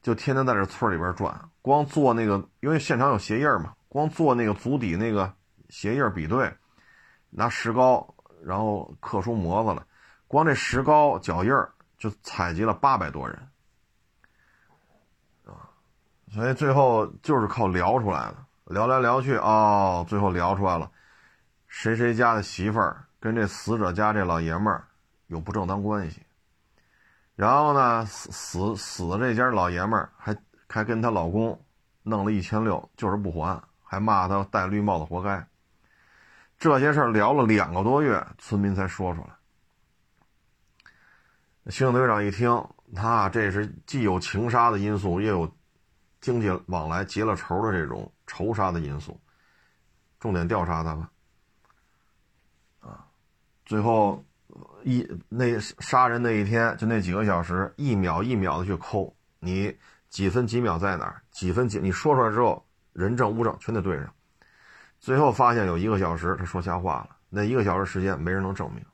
[0.00, 5.34] 就天天在这村里边转，光做那个，因为现场有鞋印嘛，光做那个足底那个
[5.68, 6.56] 鞋印比对，
[7.30, 9.84] 拿石膏然后刻出模子来，
[10.26, 11.50] 光这石膏脚印
[11.98, 13.49] 就采集了八百多人。
[16.32, 20.88] 所以最后就是靠聊出来的，聊来聊去，哦，最后聊出来了，
[21.66, 24.84] 谁谁家的媳妇儿跟这死者家这老爷们儿
[25.26, 26.22] 有不正当关系，
[27.34, 30.36] 然后呢，死死死的这家老爷们儿还
[30.68, 31.60] 还跟她老公
[32.04, 35.44] 弄了一千六，就是不还，还骂他戴绿帽子活该。
[36.60, 39.30] 这些事儿聊了两个多月，村民才说出来。
[41.72, 42.64] 刑警队长一听，
[42.94, 45.52] 他这是既有情杀的因素，又有。
[46.20, 49.18] 经济往来结了仇的这种仇杀的因素，
[50.18, 51.10] 重点调查他吧。
[52.80, 53.06] 啊，
[53.64, 54.22] 最后
[54.84, 59.76] 一那杀人那一天就那几个小时，一秒一秒的去抠你
[60.08, 64.12] 几分几秒在哪儿，几分几你说出来之后，人证物证全得对上。
[64.98, 68.84] 最后发现有一个小时他说瞎话了，那一个小时时间没人能证明。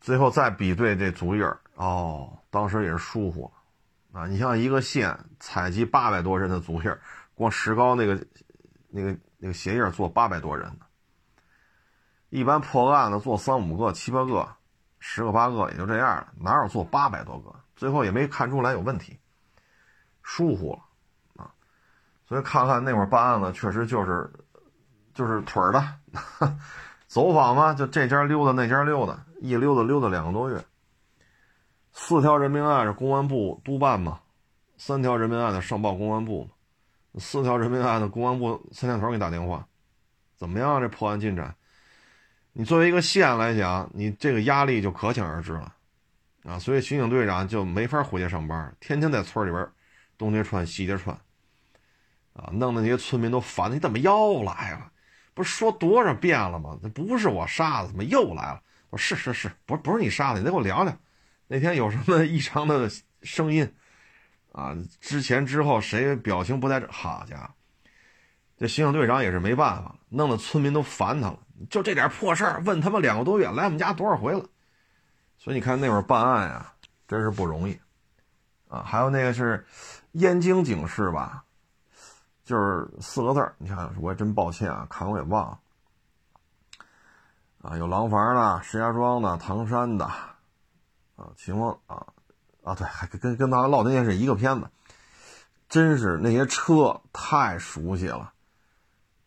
[0.00, 1.42] 最后再比对这足印，
[1.76, 3.61] 哦，当时也是疏忽了。
[4.12, 6.96] 啊，你像一个县采集八百多人的足印，
[7.34, 8.26] 光石膏那个
[8.88, 10.84] 那个那个鞋印做八百多人呢。
[12.28, 14.48] 一般破个案子做三五个、七八个、
[14.98, 17.54] 十个八个也就这样了，哪有做八百多个？
[17.74, 19.18] 最后也没看出来有问题，
[20.22, 21.50] 疏忽了啊。
[22.26, 24.30] 所以看看那会儿办案子，确实就是
[25.14, 25.82] 就是腿儿的，
[27.08, 30.62] 走访嘛，就这家溜达那家溜达，一溜达溜达两个多月。
[31.92, 34.20] 四条人命案是公安部督办嘛？
[34.76, 36.50] 三条人命案的上报公安部嘛？
[37.18, 39.66] 四条人命案的公安部三天头给你打电话，
[40.36, 40.80] 怎么样？
[40.80, 41.54] 这破案进展？
[42.54, 45.74] 你作为一个县来讲，你这个压力就可想而知了，
[46.44, 46.58] 啊！
[46.58, 49.66] 所以刑警队长就没法回去上班，天天在村里边
[50.18, 51.16] 东街串西街串，
[52.34, 53.70] 啊，弄得那些村民都烦。
[53.70, 54.90] 你怎么又来了？
[55.32, 56.78] 不是说多少遍了吗？
[56.82, 58.60] 那不是我杀的，怎么又来了？
[58.90, 60.94] 我说是是是，不不是你杀的，你得给我聊聊。
[61.52, 62.90] 那天有什么异常的
[63.20, 63.70] 声音
[64.52, 64.74] 啊？
[65.02, 67.50] 之前之后谁表情不太好家伙，
[68.56, 71.38] 这刑警队长也是没办法，弄得村民都烦他了。
[71.68, 74.48] 就这点破事儿，问他们两个多月，来我们家多少回了？
[75.36, 76.72] 所以你看那会儿办案呀，
[77.06, 77.78] 真是不容易
[78.68, 78.82] 啊。
[78.82, 79.62] 还有那个是
[80.12, 81.44] 燕京警事吧，
[82.46, 83.54] 就是四个字儿。
[83.58, 85.60] 你看，我也真抱歉啊，看我也忘了
[87.60, 87.76] 啊。
[87.76, 90.10] 有廊坊的、石家庄的、唐山的。
[91.22, 92.04] 啊，秦风啊，
[92.64, 94.68] 啊，对，还跟跟咱唠那件是一个片子，
[95.68, 98.32] 真是那些车太熟悉了，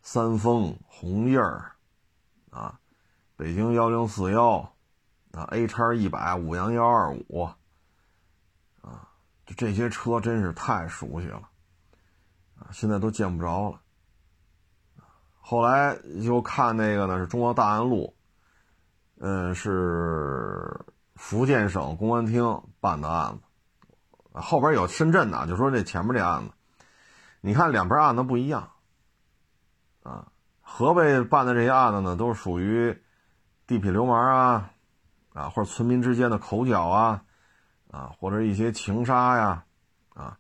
[0.02, 1.72] 三丰、红叶儿，
[2.50, 2.78] 啊，
[3.38, 4.58] 北京幺零四幺，
[5.32, 7.44] 啊，A 叉一百、五羊幺二五，
[8.82, 9.08] 啊，
[9.46, 11.50] 就这些车真是太熟悉了，
[12.60, 13.80] 啊，现在都见不着了。
[15.40, 18.14] 后来又看那个呢，是中国大安路，
[19.20, 20.78] 嗯，是。
[21.16, 23.42] 福建省公安厅办的案子，
[24.34, 26.52] 后边有深圳的，就说这前面这案子，
[27.42, 28.72] 你看两边案子不一样，
[30.04, 30.28] 啊，
[30.62, 33.02] 河北办的这些案子呢，都是属于
[33.66, 34.72] 地痞流氓啊，
[35.34, 37.24] 啊，或者村民之间的口角啊，
[37.92, 39.66] 啊，或者一些情杀呀，
[40.14, 40.38] 啊，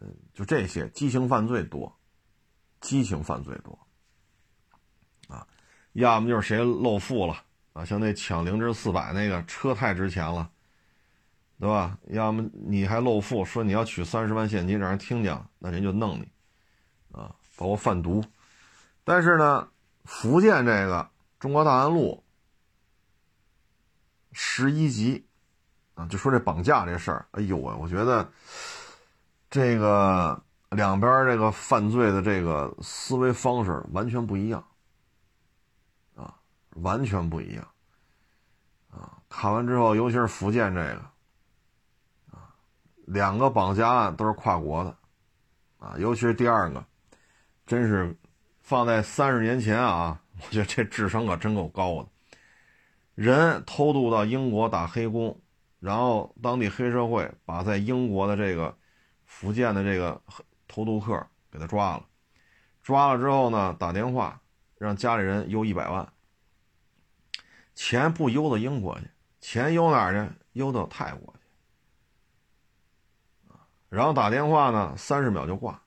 [0.00, 1.94] 嗯，就这些激情犯罪多，
[2.80, 3.78] 激情犯罪多，
[5.28, 5.46] 啊，
[5.92, 7.44] 要么就是谁露富了。
[7.72, 10.50] 啊，像那抢凌志四百那个车太值钱了，
[11.58, 11.96] 对吧？
[12.08, 16.28] 要么你还露富，说你要取三十万现金，让人听见了，那人就弄你，
[17.12, 18.24] 啊，包括贩毒。
[19.04, 19.68] 但是呢，
[20.04, 21.08] 福建这个
[21.38, 22.22] 中国大安路
[24.32, 25.24] 十一级，
[25.94, 28.28] 啊，就说这绑架这事儿，哎呦喂，我觉得
[29.48, 34.64] 这个两边这个犯罪的这个思维方式完全不一样。
[36.82, 37.66] 完全不一样，
[38.90, 39.18] 啊！
[39.28, 41.00] 看完之后，尤其是福建这个，
[42.30, 42.54] 啊，
[43.06, 44.96] 两个绑架案都是跨国的，
[45.78, 46.84] 啊，尤其是第二个，
[47.66, 48.16] 真是
[48.60, 52.08] 放在三十年前啊，我觉得这智商可真够高的。
[53.14, 55.38] 人偷渡到英国打黑工，
[55.78, 58.74] 然后当地黑社会把在英国的这个
[59.26, 60.20] 福建的这个
[60.66, 62.06] 偷渡客给他抓了，
[62.82, 64.40] 抓了之后呢，打电话
[64.78, 66.10] 让家里人邮一百万。
[67.80, 69.08] 钱不邮到英国去，
[69.40, 70.30] 钱邮哪儿去？
[70.52, 71.40] 邮到泰国去。
[73.88, 75.80] 然后打电话呢，三十秒就挂。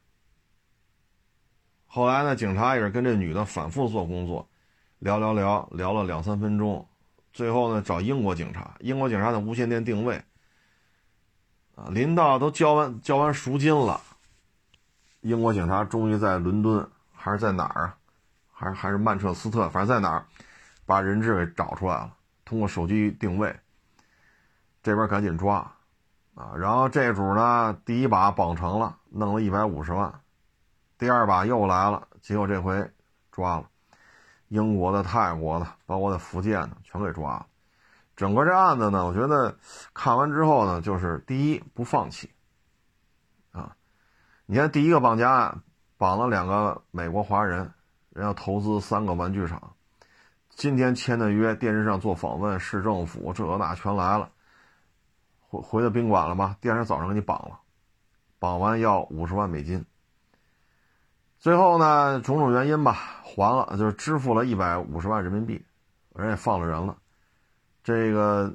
[1.86, 4.50] 后来呢，警察也是跟这女的反复做工作，
[4.98, 6.88] 聊聊聊聊了两三分钟，
[7.32, 10.16] 最后呢找英国警察，英国警察的无线电定位，
[11.76, 14.02] 啊，临到都交完交完赎金了，
[15.22, 17.98] 英国警察终于在伦敦还是在哪儿啊？
[18.52, 20.26] 还是还是曼彻斯特，反正在哪儿。
[20.94, 22.14] 把人质给找出来了，
[22.46, 23.60] 通过手机定位，
[24.84, 25.56] 这边赶紧抓，
[26.36, 30.22] 啊，然后这主呢，第一把绑成了，弄了一百五十万，
[31.00, 32.92] 第二把又来了，结果这回
[33.32, 33.68] 抓了，
[34.50, 37.48] 英国的、泰国的，包括在福建的，全给抓了。
[38.16, 39.58] 整个这案子呢，我觉得
[39.96, 42.30] 看完之后呢，就是第一不放弃，
[43.52, 43.76] 啊，
[44.46, 45.64] 你看第一个绑架案，
[45.98, 47.74] 绑了两个美国华人，
[48.12, 49.73] 人要投资三个玩具厂。
[50.56, 54.30] 今天签的约，电视上做访问，市政府这那全来了。
[55.42, 56.56] 回回到宾馆了吗？
[56.62, 57.60] 第二天早上给你绑了，
[58.40, 59.86] 绑完要五十万美金。
[61.40, 62.94] 最后呢，种种原因吧，
[63.24, 65.66] 还了，就是支付了一百五十万人民币，
[66.16, 66.98] 人也放了人了。
[67.84, 68.54] 这个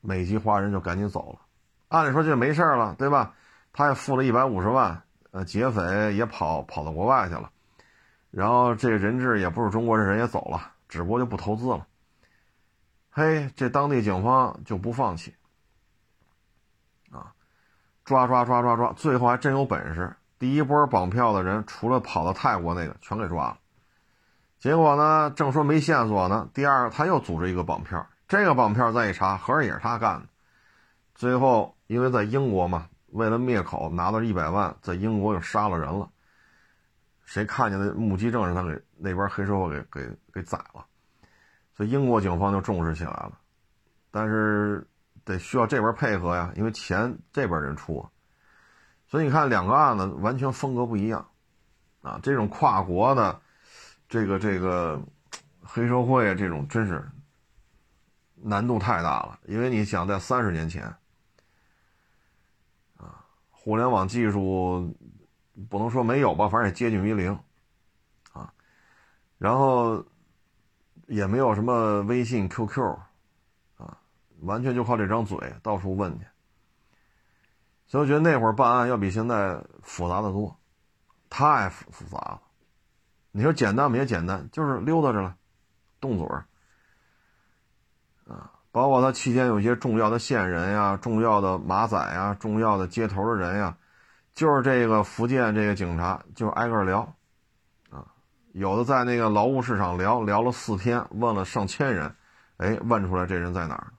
[0.00, 1.40] 美籍华人就赶紧走了。
[1.88, 3.34] 按理说就没事了，对吧？
[3.72, 7.50] 他也付了一百五十万，呃，劫匪也跑跑到国外去了，
[8.30, 10.72] 然后这个人质也不是中国人，人也走了。
[10.88, 11.86] 只不过就不投资了。
[13.10, 15.34] 嘿，这当地警方就不放弃，
[17.10, 17.34] 啊，
[18.04, 20.16] 抓抓抓抓抓，最后还真有本事。
[20.38, 23.58] 第一波绑票的人，除了跑到泰国那个，全给抓了。
[24.60, 30.28] 结果呢，正说没线索呢，第二他又组织一个绑票，这个绑票再一查，合着也是他干的。
[31.14, 36.08] 最后因为在英国嘛，为了灭口拿到一百万，在英国又杀了人了。
[37.24, 40.84] 谁看见的目击证人他给那边黑社会给给给宰了，
[41.74, 43.38] 所以英国警方就重视起来了。
[44.10, 44.86] 但是
[45.24, 48.06] 得需要这边配合呀，因为钱这边人出。
[49.06, 51.26] 所以你看，两个案子完全风格不一样，
[52.02, 53.40] 啊，这种跨国的，
[54.06, 55.00] 这个这个
[55.62, 57.02] 黑社会这种真是
[58.34, 59.38] 难度太大了。
[59.46, 60.84] 因为你想在三十年前，
[62.96, 64.94] 啊，互联网技术
[65.70, 67.38] 不能说没有吧，反正也接近于零，
[69.38, 70.04] 然后
[71.06, 72.98] 也没有什么微信、QQ，
[73.76, 73.98] 啊，
[74.40, 76.26] 完全就靠这张嘴到处问去。
[77.86, 80.54] 所以我觉得那会儿办案要比现在复杂的多，
[81.30, 82.42] 太复复杂了。
[83.30, 83.96] 你说简单吗？
[83.96, 85.36] 也简单，就是溜达着了，
[86.00, 86.44] 动嘴儿
[88.26, 88.52] 啊。
[88.70, 93.76] 包括他期间有些重要的线人呀、重要的马仔呀、重要的接头的人呀，
[94.34, 97.14] 就是这个福建这个警察就挨个聊。
[98.58, 102.14] 有的在那个劳务市场聊聊了四天，问了上千人，
[102.56, 103.92] 哎，问出来这人在哪儿。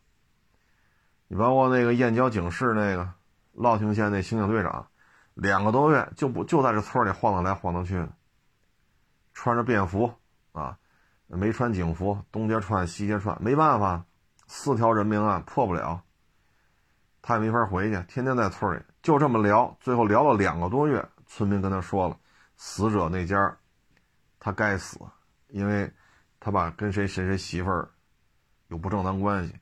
[1.27, 3.09] 你包括那个燕郊警市那个。
[3.53, 4.87] 乐亭县那刑警队长，
[5.33, 8.07] 两个多月就不就在这村里晃荡来晃荡去，
[9.33, 10.13] 穿着便服
[10.53, 10.77] 啊，
[11.27, 14.05] 没穿警服，东街串西街串，没办法，
[14.47, 16.03] 四条人命案破不了，
[17.21, 22.17] 他也没法回去，天天在村里就这么聊，最后聊了两个多月，村民跟他说了，
[22.55, 23.57] 死者那家，
[24.49, 24.99] 他该死，
[25.49, 25.91] 因为
[26.39, 27.91] 他把跟谁谁谁媳妇儿
[28.67, 29.55] 有不正当关系。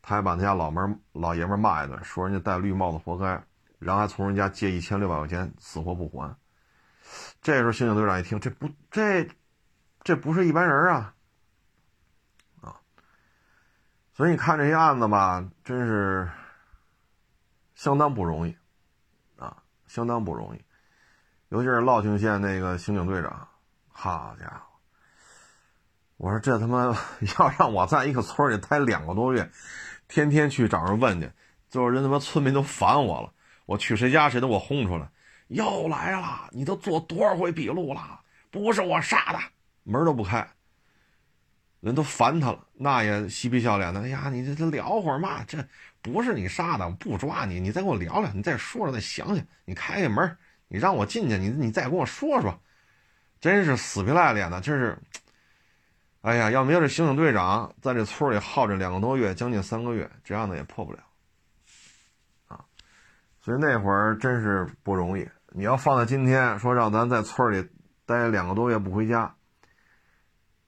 [0.00, 3.44] 他还把他家老门老爷们骂一顿，说人家戴绿帽子活该，
[3.78, 6.34] 然后还从人家借一千六百块钱，死活不还。
[7.42, 9.28] 这时候刑警队长一听，这不这
[10.02, 11.14] 这不是一般人啊
[12.62, 12.80] 啊！
[14.14, 16.30] 所以你看这些案子吧，真是
[17.74, 18.56] 相当不容易
[19.36, 20.64] 啊，相当不容易。
[21.50, 23.46] 尤其是乐清县那个刑警队长，
[23.92, 24.62] 好家伙！
[26.16, 26.96] 我说这他妈
[27.38, 29.50] 要让我在一个村里待两个多月。
[30.08, 31.30] 天天去找人问去，
[31.70, 33.32] 最后人他妈村民都烦我了。
[33.64, 35.08] 我去谁家谁都给我轰出来，
[35.48, 36.48] 又来了！
[36.50, 38.20] 你都做多少回笔录了？
[38.50, 39.38] 不是我杀的，
[39.84, 40.46] 门都不开。
[41.80, 44.00] 人都烦他了，那也嬉皮笑脸的。
[44.02, 45.42] 哎呀，你这这聊会儿嘛？
[45.44, 45.64] 这
[46.02, 49.44] 不是你杀的，不抓你，你再跟我聊聊，你再说说，再想想。
[49.64, 50.36] 你开开门，
[50.68, 52.60] 你让我进去，你你再跟我说说。
[53.42, 54.96] 真是死皮赖脸的，真是。
[56.20, 61.00] 哎呀，要没有这刑警队长在这村里耗着两个多月，将近三个月，这样的也破不了，
[62.46, 62.64] 啊，
[63.40, 65.28] 所以那会儿真是不容易。
[65.48, 67.68] 你要放在今天，说让咱在村里
[68.06, 69.34] 待两个多月不回家，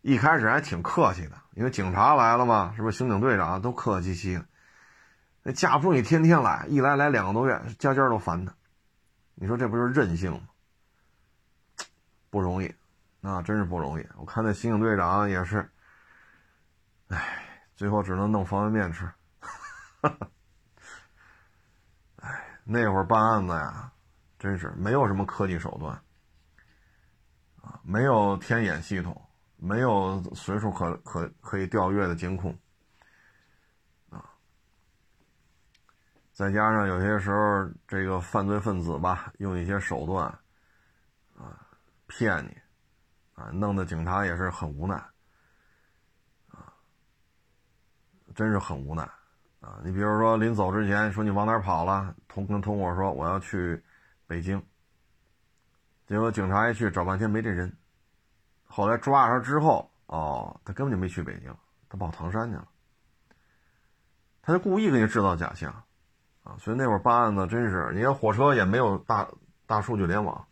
[0.00, 2.98] 一开始还挺客气的，因为警察来了嘛，是不是？
[2.98, 4.44] 刑警队长都客客气气的，
[5.44, 8.52] 那架不住你天天来，一来来两个多月，家家都烦他。
[9.36, 10.40] 你说这不就是任性吗？
[12.34, 12.74] 不容易。
[13.20, 15.70] 那真是不容易，我看那刑警队长也是，
[17.06, 19.08] 哎，最后只能弄方便面吃。
[22.16, 23.92] 哎，那会儿办案子呀，
[24.36, 25.94] 真是没有什么科技手段，
[27.62, 29.16] 啊，没有天眼系统，
[29.56, 32.58] 没有随处可可可以调阅的监控，
[34.10, 34.20] 啊，
[36.32, 40.38] 再加上有些时候这个犯罪分子吧，用一些手段，
[42.06, 42.56] 骗你。
[43.34, 44.94] 啊，弄得警察也是很无奈，
[46.52, 46.72] 啊，
[48.32, 49.02] 真是很无奈，
[49.58, 53.82] 啊，你比如说临走之前说你往哪跑了，同跟同伙说我要去
[54.28, 54.64] 北京，
[56.06, 57.76] 结果警察一去找半天没这人，
[58.68, 61.52] 后来抓着他之后，哦，他根本就没去北京，
[61.88, 62.68] 他跑唐山去了，
[64.42, 65.72] 他就故意给你制造假象，
[66.44, 69.28] 啊，所以那会儿办案子真是，你看火车也没有大
[69.66, 70.46] 大数据联网。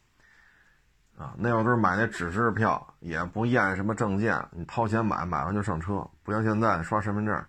[1.16, 7.46] 啊，那会儿都是买那纸质票，也不验什么证件，你掏钱买，买完就上车，不像现在刷身份证，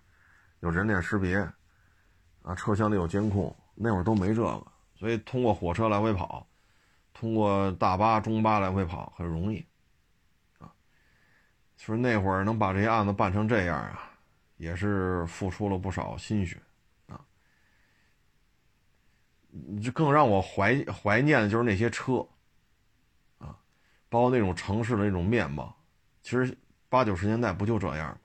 [0.60, 1.38] 有人脸识别，
[2.42, 6.46] 啊，车厢里有监控，那会儿都没这个，所以通过火车来回跑，
[7.14, 9.66] 通过大巴、中巴来回跑很容易，
[10.58, 10.70] 啊，
[11.76, 14.10] 就是那会儿能把这些案子办成这样啊，
[14.58, 16.60] 也是付出了不少心血，
[17.08, 17.18] 啊，
[19.82, 22.24] 就更让我怀怀念的就是那些车。
[24.08, 25.74] 包括那种城市的那种面貌，
[26.22, 26.56] 其实
[26.88, 28.18] 八九十年代不就这样吗？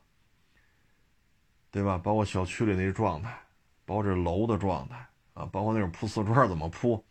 [1.72, 1.98] 对吧？
[1.98, 3.40] 包括小区里那状态，
[3.86, 7.04] 包括这楼的状态啊，包括那种铺瓷砖怎么铺，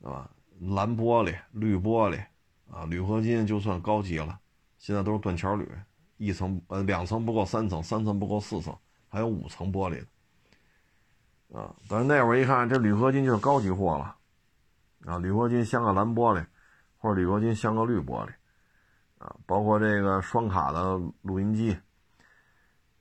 [0.00, 0.28] 对吧？
[0.60, 2.24] 蓝玻璃、绿玻璃
[2.70, 4.38] 啊，铝合金就算高级了，
[4.78, 5.68] 现在都是断桥铝，
[6.16, 8.76] 一层呃两层不够三层，三层不够四层，
[9.08, 10.04] 还有五层玻璃
[11.50, 11.74] 的啊。
[11.88, 14.16] 但是那会儿一看，这铝合金就是高级货了
[15.06, 16.44] 啊，铝合金镶个蓝玻璃，
[17.04, 18.30] 或者铝合金镶个绿玻璃
[19.18, 21.78] 啊，包括这个双卡的录音机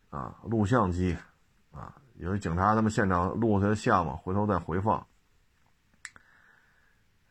[0.09, 1.17] 啊、录像机
[1.71, 5.07] 啊，有些警察他们现场录下的像嘛，回头再回放。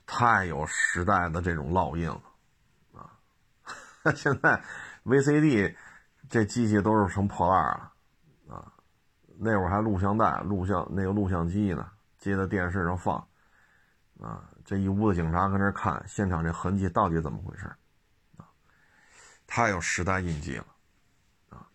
[0.07, 2.23] 太有时代的这种烙印了，
[2.95, 3.13] 啊！
[4.17, 4.63] 现在
[5.05, 5.77] VCD
[6.31, 7.93] 这机器都是成破烂了，
[8.49, 8.73] 啊！
[9.39, 13.29] 那会儿还录像带、录像那个录像机呢，接在电视上放，
[14.23, 14.49] 啊！
[14.65, 17.67] 这一屋子警察跟那看现场这痕迹到底怎么回事，
[18.37, 18.47] 啊！
[19.49, 20.67] 太有时代印记了，
[21.51, 21.67] 啊！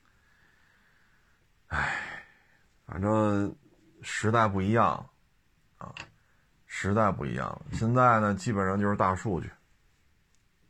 [1.67, 2.23] 哎，
[2.85, 3.53] 反正
[4.01, 5.09] 时代不一样，
[5.77, 5.93] 啊！
[6.65, 9.51] 时代不一样了，现在呢，基本上就是大数据，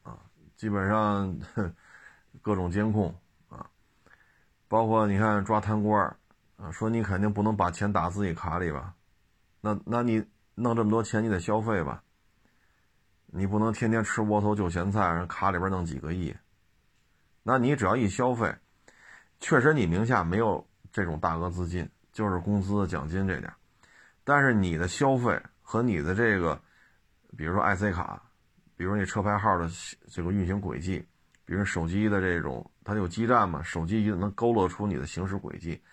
[0.02, 0.18] 啊，
[0.56, 1.40] 基本上
[2.42, 3.14] 各种监控
[3.50, 3.70] 啊，
[4.68, 6.04] 包括你看抓贪官
[6.56, 8.96] 啊，说你肯定不能把钱打自己卡里吧？
[9.62, 10.26] 那那你
[10.60, 12.04] 弄这么多钱，你得消费吧？
[13.28, 16.36] 你不能天天吃窝头就咸菜，卡里边弄几个亿？
[17.44, 18.54] 那你只要一消费，
[19.40, 23.54] 确实你名下没有这种大额资金，就是工资奖金这点，
[24.24, 25.42] 但是你的消费。
[25.70, 26.58] 和你的这个，
[27.36, 28.24] 比如说 IC 卡，
[28.78, 29.70] 比如你车牌号的
[30.10, 31.06] 这个运行轨迹，
[31.44, 33.62] 比如手机的这种，它有基站嘛？
[33.62, 35.84] 手机一能勾勒出你的行驶轨迹，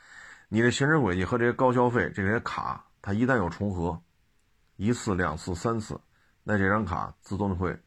[0.48, 4.00] 你的行驶轨迹和这些高消费这些卡，它一旦有重合，
[4.76, 6.00] 一次、两次、三次，
[6.42, 7.78] 那这张卡自动会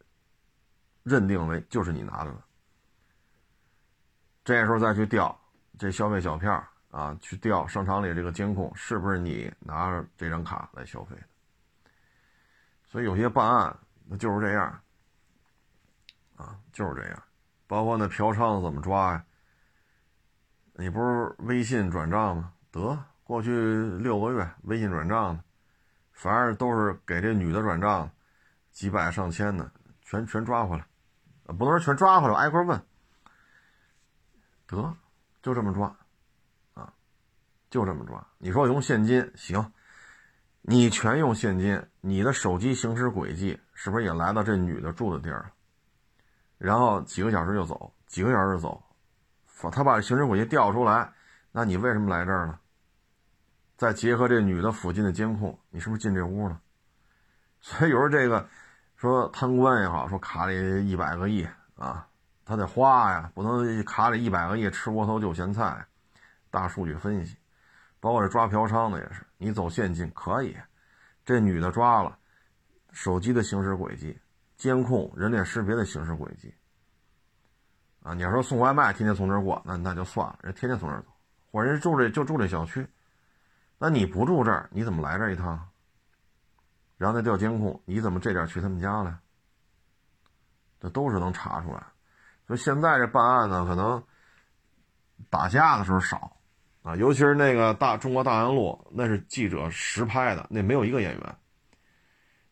[1.03, 2.45] 认定为就是你拿的了。
[4.43, 5.37] 这时候再去调
[5.77, 11.23] 这消费小票啊，去调商场里这个监控，是不是你拿着这张卡来消费的？
[12.85, 14.81] 所以有些办案那就是这样，
[16.37, 17.23] 啊，就是这样，
[17.67, 19.25] 包括那嫖娼怎么抓呀？
[20.73, 22.53] 你不是微信转账吗？
[22.71, 23.51] 得过去
[23.97, 25.37] 六个月微信转账
[26.17, 28.09] 反正都是给这女的转账，
[28.71, 29.69] 几百上千的，
[30.01, 30.83] 全全抓回来，
[31.53, 32.81] 不能说全抓回来，挨个问。
[34.65, 34.97] 得，
[35.43, 35.95] 就这么抓，
[36.73, 36.91] 啊，
[37.69, 38.25] 就这么抓。
[38.39, 39.71] 你说我用现金行？
[40.61, 45.51] 你全用现金，你的手机行驶轨迹是不是也来到这女的住的地儿了？
[46.57, 48.83] 然后几个小时就走，几个小时就走，
[49.71, 51.13] 他把行驶轨迹调出来，
[51.51, 52.59] 那你为什么来这儿呢？
[53.77, 56.59] 再结合这女的附近的监控，你是不是进这屋了？
[57.61, 58.49] 所以有时候这个
[58.95, 62.07] 说贪官也好，说卡里一百个亿啊，
[62.43, 65.85] 他得花呀，不能卡里一百个亿吃窝头就咸菜，
[66.49, 67.37] 大数据分析。
[67.99, 70.55] 包括这抓嫖娼的也是，你走现金可以，
[71.25, 72.17] 这女的抓了，
[72.91, 74.17] 手机的行驶轨迹，
[74.55, 76.53] 监控人脸识别的行驶轨迹，
[78.01, 81.07] 啊，你要说送外卖天天从这儿过，那那就算了，人天天从这儿走，
[81.51, 82.87] 或者人住这就住这小区，
[83.77, 85.69] 那你不住这儿，你怎么来这一趟？
[86.97, 89.19] 然后再调监控，你怎么这点去他们家了？
[90.79, 91.83] 这都是能查出来，
[92.45, 94.03] 所以现在这办案呢，可能
[95.29, 96.33] 打架的时候少。
[96.83, 101.35] 啊，尤其是那个大中国大洋路，那是记者实拍的，那没有一个演员。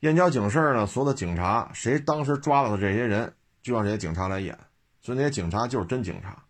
[0.01, 4.59] 燕郊警事呢，所有的警察，谁当时抓到的这些人，就让这些警察来演，
[4.99, 6.43] 所以那些警察就是真警察，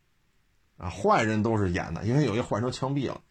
[0.77, 3.21] 啊，坏人都是演的，因为有些坏人枪毙了，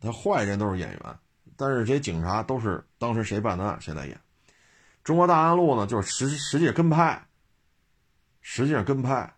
[0.00, 1.18] 他坏人都是演员，
[1.56, 4.18] 但是这些警察都是当时谁办的案谁来演。
[5.04, 7.26] 中国大洋路呢，就是实实际跟拍，
[8.40, 9.32] 实际上跟拍，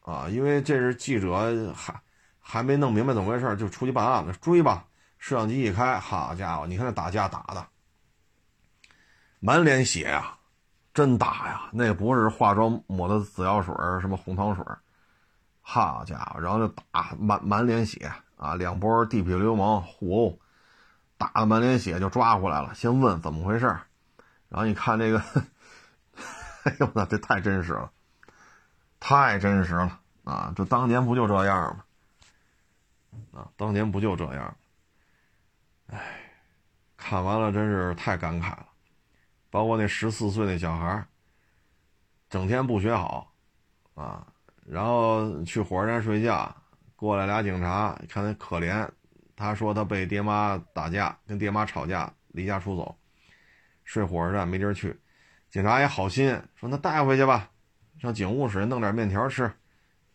[0.00, 1.94] 啊，因为这是记者还。
[2.48, 4.32] 还没弄明白怎么回事，就出去办案了。
[4.34, 4.86] 追吧，
[5.18, 7.66] 摄像机一开，好家伙，你看那打架打的，
[9.40, 10.38] 满脸血呀，
[10.94, 11.62] 真打呀！
[11.72, 14.64] 那不是化妆抹的紫药水什么红糖水
[15.60, 18.54] 好家伙，然后就打满满脸血啊！
[18.54, 20.38] 两波地痞流氓互殴，
[21.18, 22.74] 打的满脸血就抓回来了。
[22.74, 23.66] 先问怎么回事，
[24.48, 25.18] 然后你看这个，
[26.64, 27.90] 哎呦，那这太真实了，
[29.00, 30.52] 太真实了啊！
[30.54, 33.40] 这当年不就这样吗？
[33.40, 34.56] 啊，当年不就这样？
[35.88, 36.00] 哎，
[36.96, 38.66] 看完了真是太感慨了。
[39.48, 41.06] 包括那十四岁那小孩
[42.28, 43.32] 整天不学好，
[43.94, 44.26] 啊，
[44.66, 46.54] 然后去火车站睡觉，
[47.06, 48.86] 过来俩警察，看他可怜，
[49.34, 52.94] 他说他被爹妈打架，跟爹妈吵架，离家出走，
[53.84, 55.00] 睡火车站没地儿去。
[55.48, 57.48] 警察也好心说那带回去吧，
[57.98, 59.50] 上警务室弄点面条吃，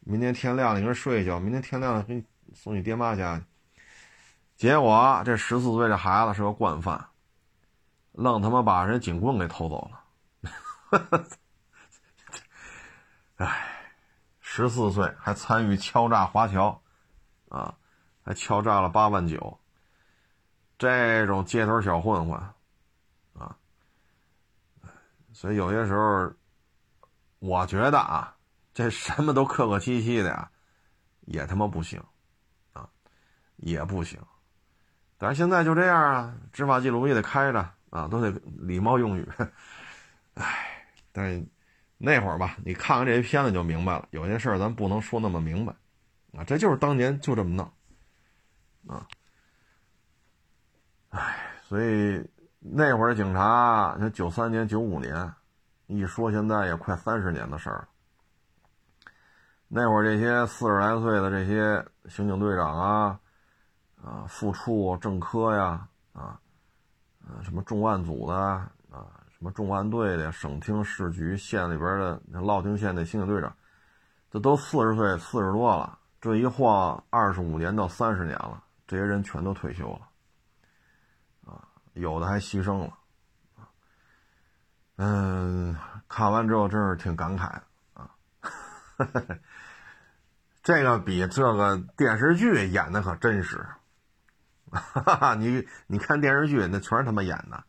[0.01, 2.23] 明天天亮了你跟睡一觉，明天天亮了给你。
[2.53, 3.45] 送你爹妈家去，
[4.57, 7.07] 结果这十四岁这孩子是个惯犯，
[8.11, 9.89] 愣他妈把人警棍给偷走
[10.91, 10.99] 了。
[13.37, 13.70] 哎，
[14.53, 16.81] 十四岁还参与敲诈华侨，
[17.47, 17.73] 啊，
[18.21, 19.57] 还敲诈了八万九。
[20.77, 22.37] 这种街头小混混，
[23.33, 23.55] 啊，
[25.31, 26.33] 所以有些时候，
[27.39, 28.35] 我觉得啊，
[28.73, 30.51] 这什么都客客气气的呀，
[31.21, 32.03] 也他妈不行，
[32.73, 32.89] 啊，
[33.55, 34.19] 也不行。
[35.17, 39.25] 但是现在就这样啊，执法记录仪得开着啊，都得礼貌用语。
[40.35, 41.47] 哎，但是
[42.03, 45.71] 那会儿吧，你看看这些片子就明白了，有些事儿咱不能说那么明白，
[46.35, 47.71] 啊，这就是当年就这么弄，
[48.87, 49.07] 啊。
[51.09, 52.27] 唉，所以
[52.59, 55.31] 那会儿警察，像九三年、九五年，
[55.85, 57.87] 一说现在也快三十年的事儿了。
[59.67, 63.19] 那会儿这些四十来岁的这些刑警队长啊，
[64.03, 66.39] 啊，副处、正科呀，啊，
[67.43, 68.71] 什么重案组的，
[69.41, 73.51] 什么重案队的，省厅、市局、县里边的那乐亭县的刑警队长，
[74.29, 81.51] 这都四十岁、四十多了，这一晃二十五年到三十年了，这些人全都退休了。
[81.51, 82.93] 啊有的还牺牲了，
[84.97, 85.75] 嗯，
[86.07, 87.47] 看完之后真是挺感慨
[87.95, 88.11] 啊。
[90.61, 93.57] 这个比这个电视剧演的可真实，
[94.69, 97.63] 哈哈你你看电视剧那全是他妈演的，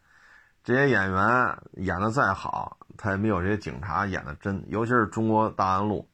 [0.65, 4.65] 这些演员演的再好，他也没有这些警察演的真。
[4.69, 6.09] 尤其是中国大安路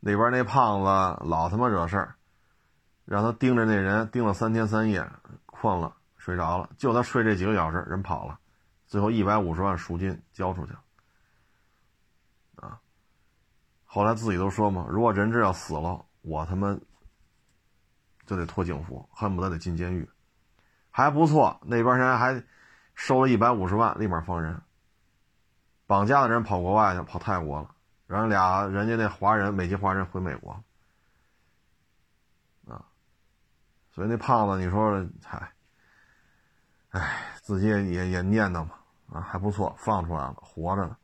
[0.00, 0.86] 那边那胖子
[1.28, 2.14] 老他妈惹事儿，
[3.04, 5.08] 让他盯着那人盯了三天三夜，
[5.46, 5.96] 困了。
[6.16, 8.38] 睡着了，就他睡这几个小时，人跑了，
[8.86, 10.80] 最后一百五十万赎金交出去了，
[12.56, 12.78] 啊！
[13.86, 16.78] 后来自己都说嘛，如果人质要死了，我他妈
[18.26, 20.06] 就得脱警服，恨不得得进监狱，
[20.90, 22.44] 还不错，那边人还
[23.00, 24.60] 收了一百五十万，立马放人。
[25.86, 27.74] 绑架的人跑国外去，跑泰国了，
[28.06, 30.52] 然后俩人家那华人美籍华人回美国，
[32.68, 32.84] 啊！
[33.90, 35.50] 所以那胖子，你说，嗨。
[36.90, 38.72] 哎，自己也也念叨嘛，
[39.14, 40.94] 啊，还不错，放出来了，活着呢。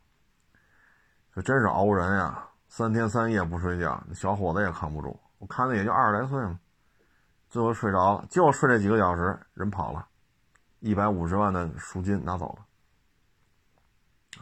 [1.33, 5.19] 这真是熬人呀，三天三夜不睡觉，小伙子也扛不住。
[5.39, 6.59] 我看他也就二十来岁嘛，
[7.49, 10.07] 最后睡着了，就睡这几个小时，人跑了，
[10.79, 14.41] 一百五十万的赎金拿走了。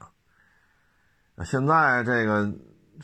[1.36, 2.54] 啊，现在这个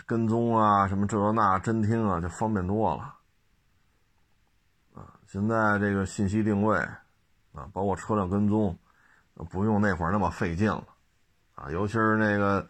[0.05, 3.15] 跟踪啊，什么这那侦听啊，就方便多了。
[4.93, 6.85] 啊，现在这个信息定位。
[7.53, 8.79] 啊，包括车辆跟踪，
[9.49, 10.87] 不用那会儿那么费劲了，
[11.53, 12.65] 啊，尤其是那个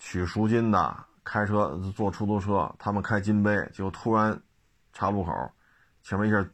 [0.00, 4.42] 取赎金的，开车坐出租车，他们开金杯，就突然
[4.92, 5.30] 岔路口，
[6.02, 6.44] 前面一下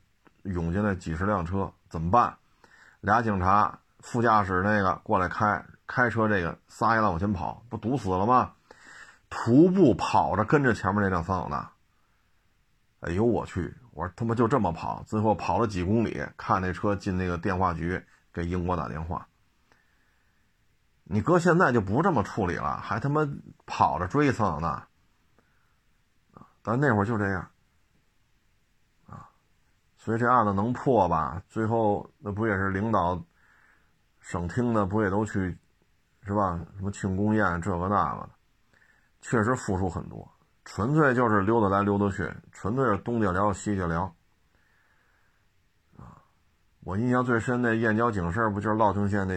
[0.42, 2.36] 涌进来几十辆车，怎么办？
[3.02, 8.52] 俩警察，副驾驶那个过来开，开车这个撒丫子往前跑，不堵死了吗？
[9.28, 11.70] 徒步跑着跟着前面那辆桑塔纳，
[13.00, 13.74] 哎呦我去！
[13.90, 18.00] 我说他妈就这么跑，最后跑了几公里，看那车进那个电话局
[18.32, 19.26] 给英国打电话。
[21.02, 23.28] 你哥现在就不这么处理了，还他妈
[23.66, 24.86] 跑着追桑塔纳。
[26.62, 27.50] 但那会儿就这样，
[30.04, 31.40] 所以这案子能破吧？
[31.48, 33.22] 最后那不也是领导、
[34.18, 35.56] 省厅的不也都去，
[36.24, 36.58] 是吧？
[36.76, 38.30] 什么庆功宴这个那个的，
[39.20, 40.28] 确实付出很多。
[40.64, 44.12] 纯粹就是溜达来溜达去，纯粹是东家聊西家聊，
[45.96, 46.18] 啊！
[46.80, 49.36] 我印象最深的燕郊警事不就是乐亭县那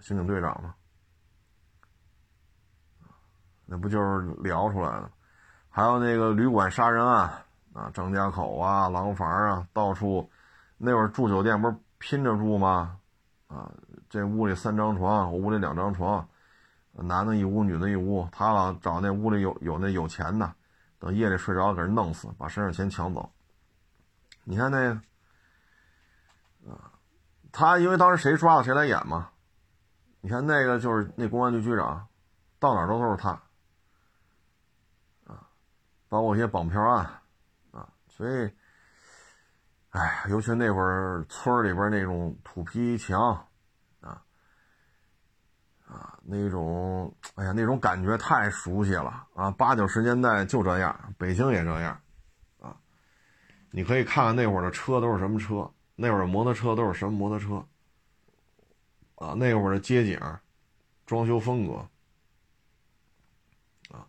[0.00, 0.74] 刑警队长吗？
[3.64, 5.08] 那不就是聊出来的？
[5.68, 10.30] 还有那个旅馆杀人案，啊张家口啊，廊坊啊，到处
[10.76, 12.98] 那会儿住酒店不是拼着住吗？
[13.48, 13.70] 啊，
[14.08, 16.26] 这屋里三张床，我屋里两张床，
[16.92, 20.52] 男的一屋，女的一屋，他老找那屋里有有那有钱的。
[20.98, 23.32] 等夜里睡着给人弄死，把身上钱抢走。
[24.44, 25.00] 你看那个，
[26.70, 26.92] 啊，
[27.50, 29.30] 他因为当时谁抓了谁来演嘛。
[30.20, 32.06] 你看那个就是那公安局局长，
[32.58, 33.30] 到哪都都是他，
[35.26, 35.48] 啊，
[36.10, 37.10] 包括一些绑票案，
[38.20, 38.50] 所以，
[39.88, 43.32] 哎，尤其那会儿村里边那种土坯墙。
[44.00, 44.22] 啊，
[45.86, 49.50] 啊那种，哎呀，那种感觉太熟悉了啊！
[49.50, 51.98] 八九十年代就这样，北京也这样，
[52.60, 52.76] 啊，
[53.70, 57.66] 你可以看看那会儿的车都是什么车，那会儿的摩托车都是什么摩托车，
[59.14, 60.20] 啊，那会儿的街景，
[61.06, 61.88] 装修风格，
[63.96, 64.06] 啊，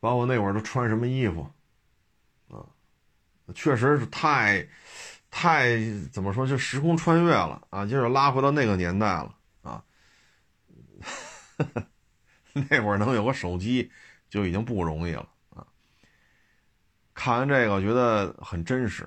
[0.00, 1.48] 包括那会儿都穿什么衣服，
[3.54, 4.66] 确实是太，
[5.30, 5.78] 太
[6.12, 9.84] 怎么说，就时空穿越了啊，就是拉回到那个年代了啊。
[12.52, 13.90] 那会儿能有个手机
[14.28, 15.66] 就已经不容易了啊。
[17.14, 19.04] 看完这个，我觉得很真实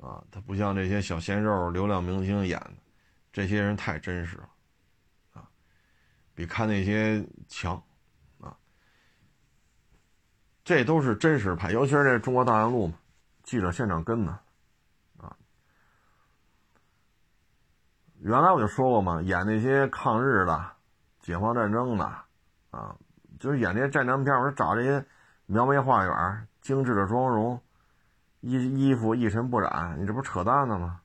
[0.00, 2.72] 啊，他不像这些小鲜肉、流量明星演的，
[3.32, 4.48] 这些人太真实了
[5.32, 5.48] 啊，
[6.34, 7.82] 比看那些强
[8.40, 8.56] 啊。
[10.64, 12.94] 这都是真实拍，尤其是这中国大洋路嘛，
[13.50, 14.38] 记者现场跟呢。
[18.20, 20.72] 原来我就说过嘛，演那些抗日的、
[21.18, 22.04] 解放战争的，
[22.70, 22.94] 啊，
[23.40, 25.04] 就是演这些战争片我说找这些
[25.46, 27.60] 描眉画眼、精致的妆容，
[28.38, 31.00] 衣衣服一尘不染，你这不扯淡呢吗？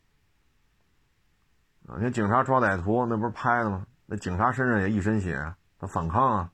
[1.87, 3.87] 啊，那警察抓歹徒，那不是拍的吗？
[4.05, 6.51] 那警察身上也一身血，他反抗啊，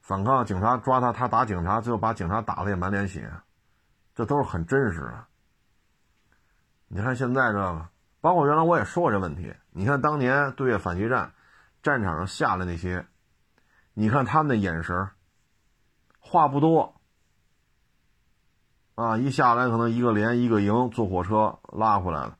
[0.00, 3.30] 反抗，警察抓他，他打警察，最后把警察打的也满脸血，
[4.14, 5.24] 这都是很真实的。
[6.88, 7.88] 你看现在这个。
[8.22, 11.32] 包括原来我也说过这问题，你看当年对越反击战，
[11.82, 13.04] 战场上下来那些，
[13.94, 15.08] 你看他们的眼神
[16.20, 16.94] 话不多，
[18.94, 22.38] 啊，一下来可能一个连一个营坐火车拉回来了，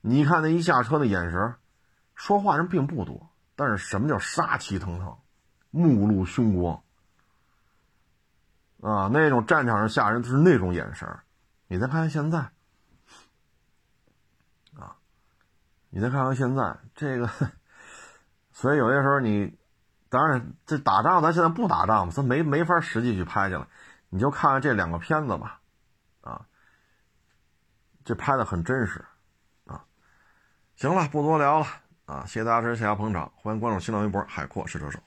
[0.00, 1.54] 你看那一下车的眼神
[2.16, 5.16] 说话人并不多，但是什么叫杀气腾腾，
[5.70, 6.82] 目露凶光，
[8.82, 11.08] 啊，那种战场上吓人就是那种眼神
[11.68, 12.38] 你再看看现在。
[14.78, 14.96] 啊
[15.90, 17.28] 你再看看现在这个，
[18.52, 19.58] 所以有些时候你，
[20.08, 23.66] 当然这打仗咱现在不打仗嘛，咱没没法实际去拍去了。
[24.08, 25.60] 你就看看这两个片子吧，
[26.20, 26.46] 啊，
[28.04, 29.04] 这拍的很真实，
[29.66, 29.84] 啊，
[30.76, 31.66] 行了，不多聊了
[32.06, 35.00] 啊，谢谢大家支持，谢谢捧场，欢迎关注新浪微博海阔试车手。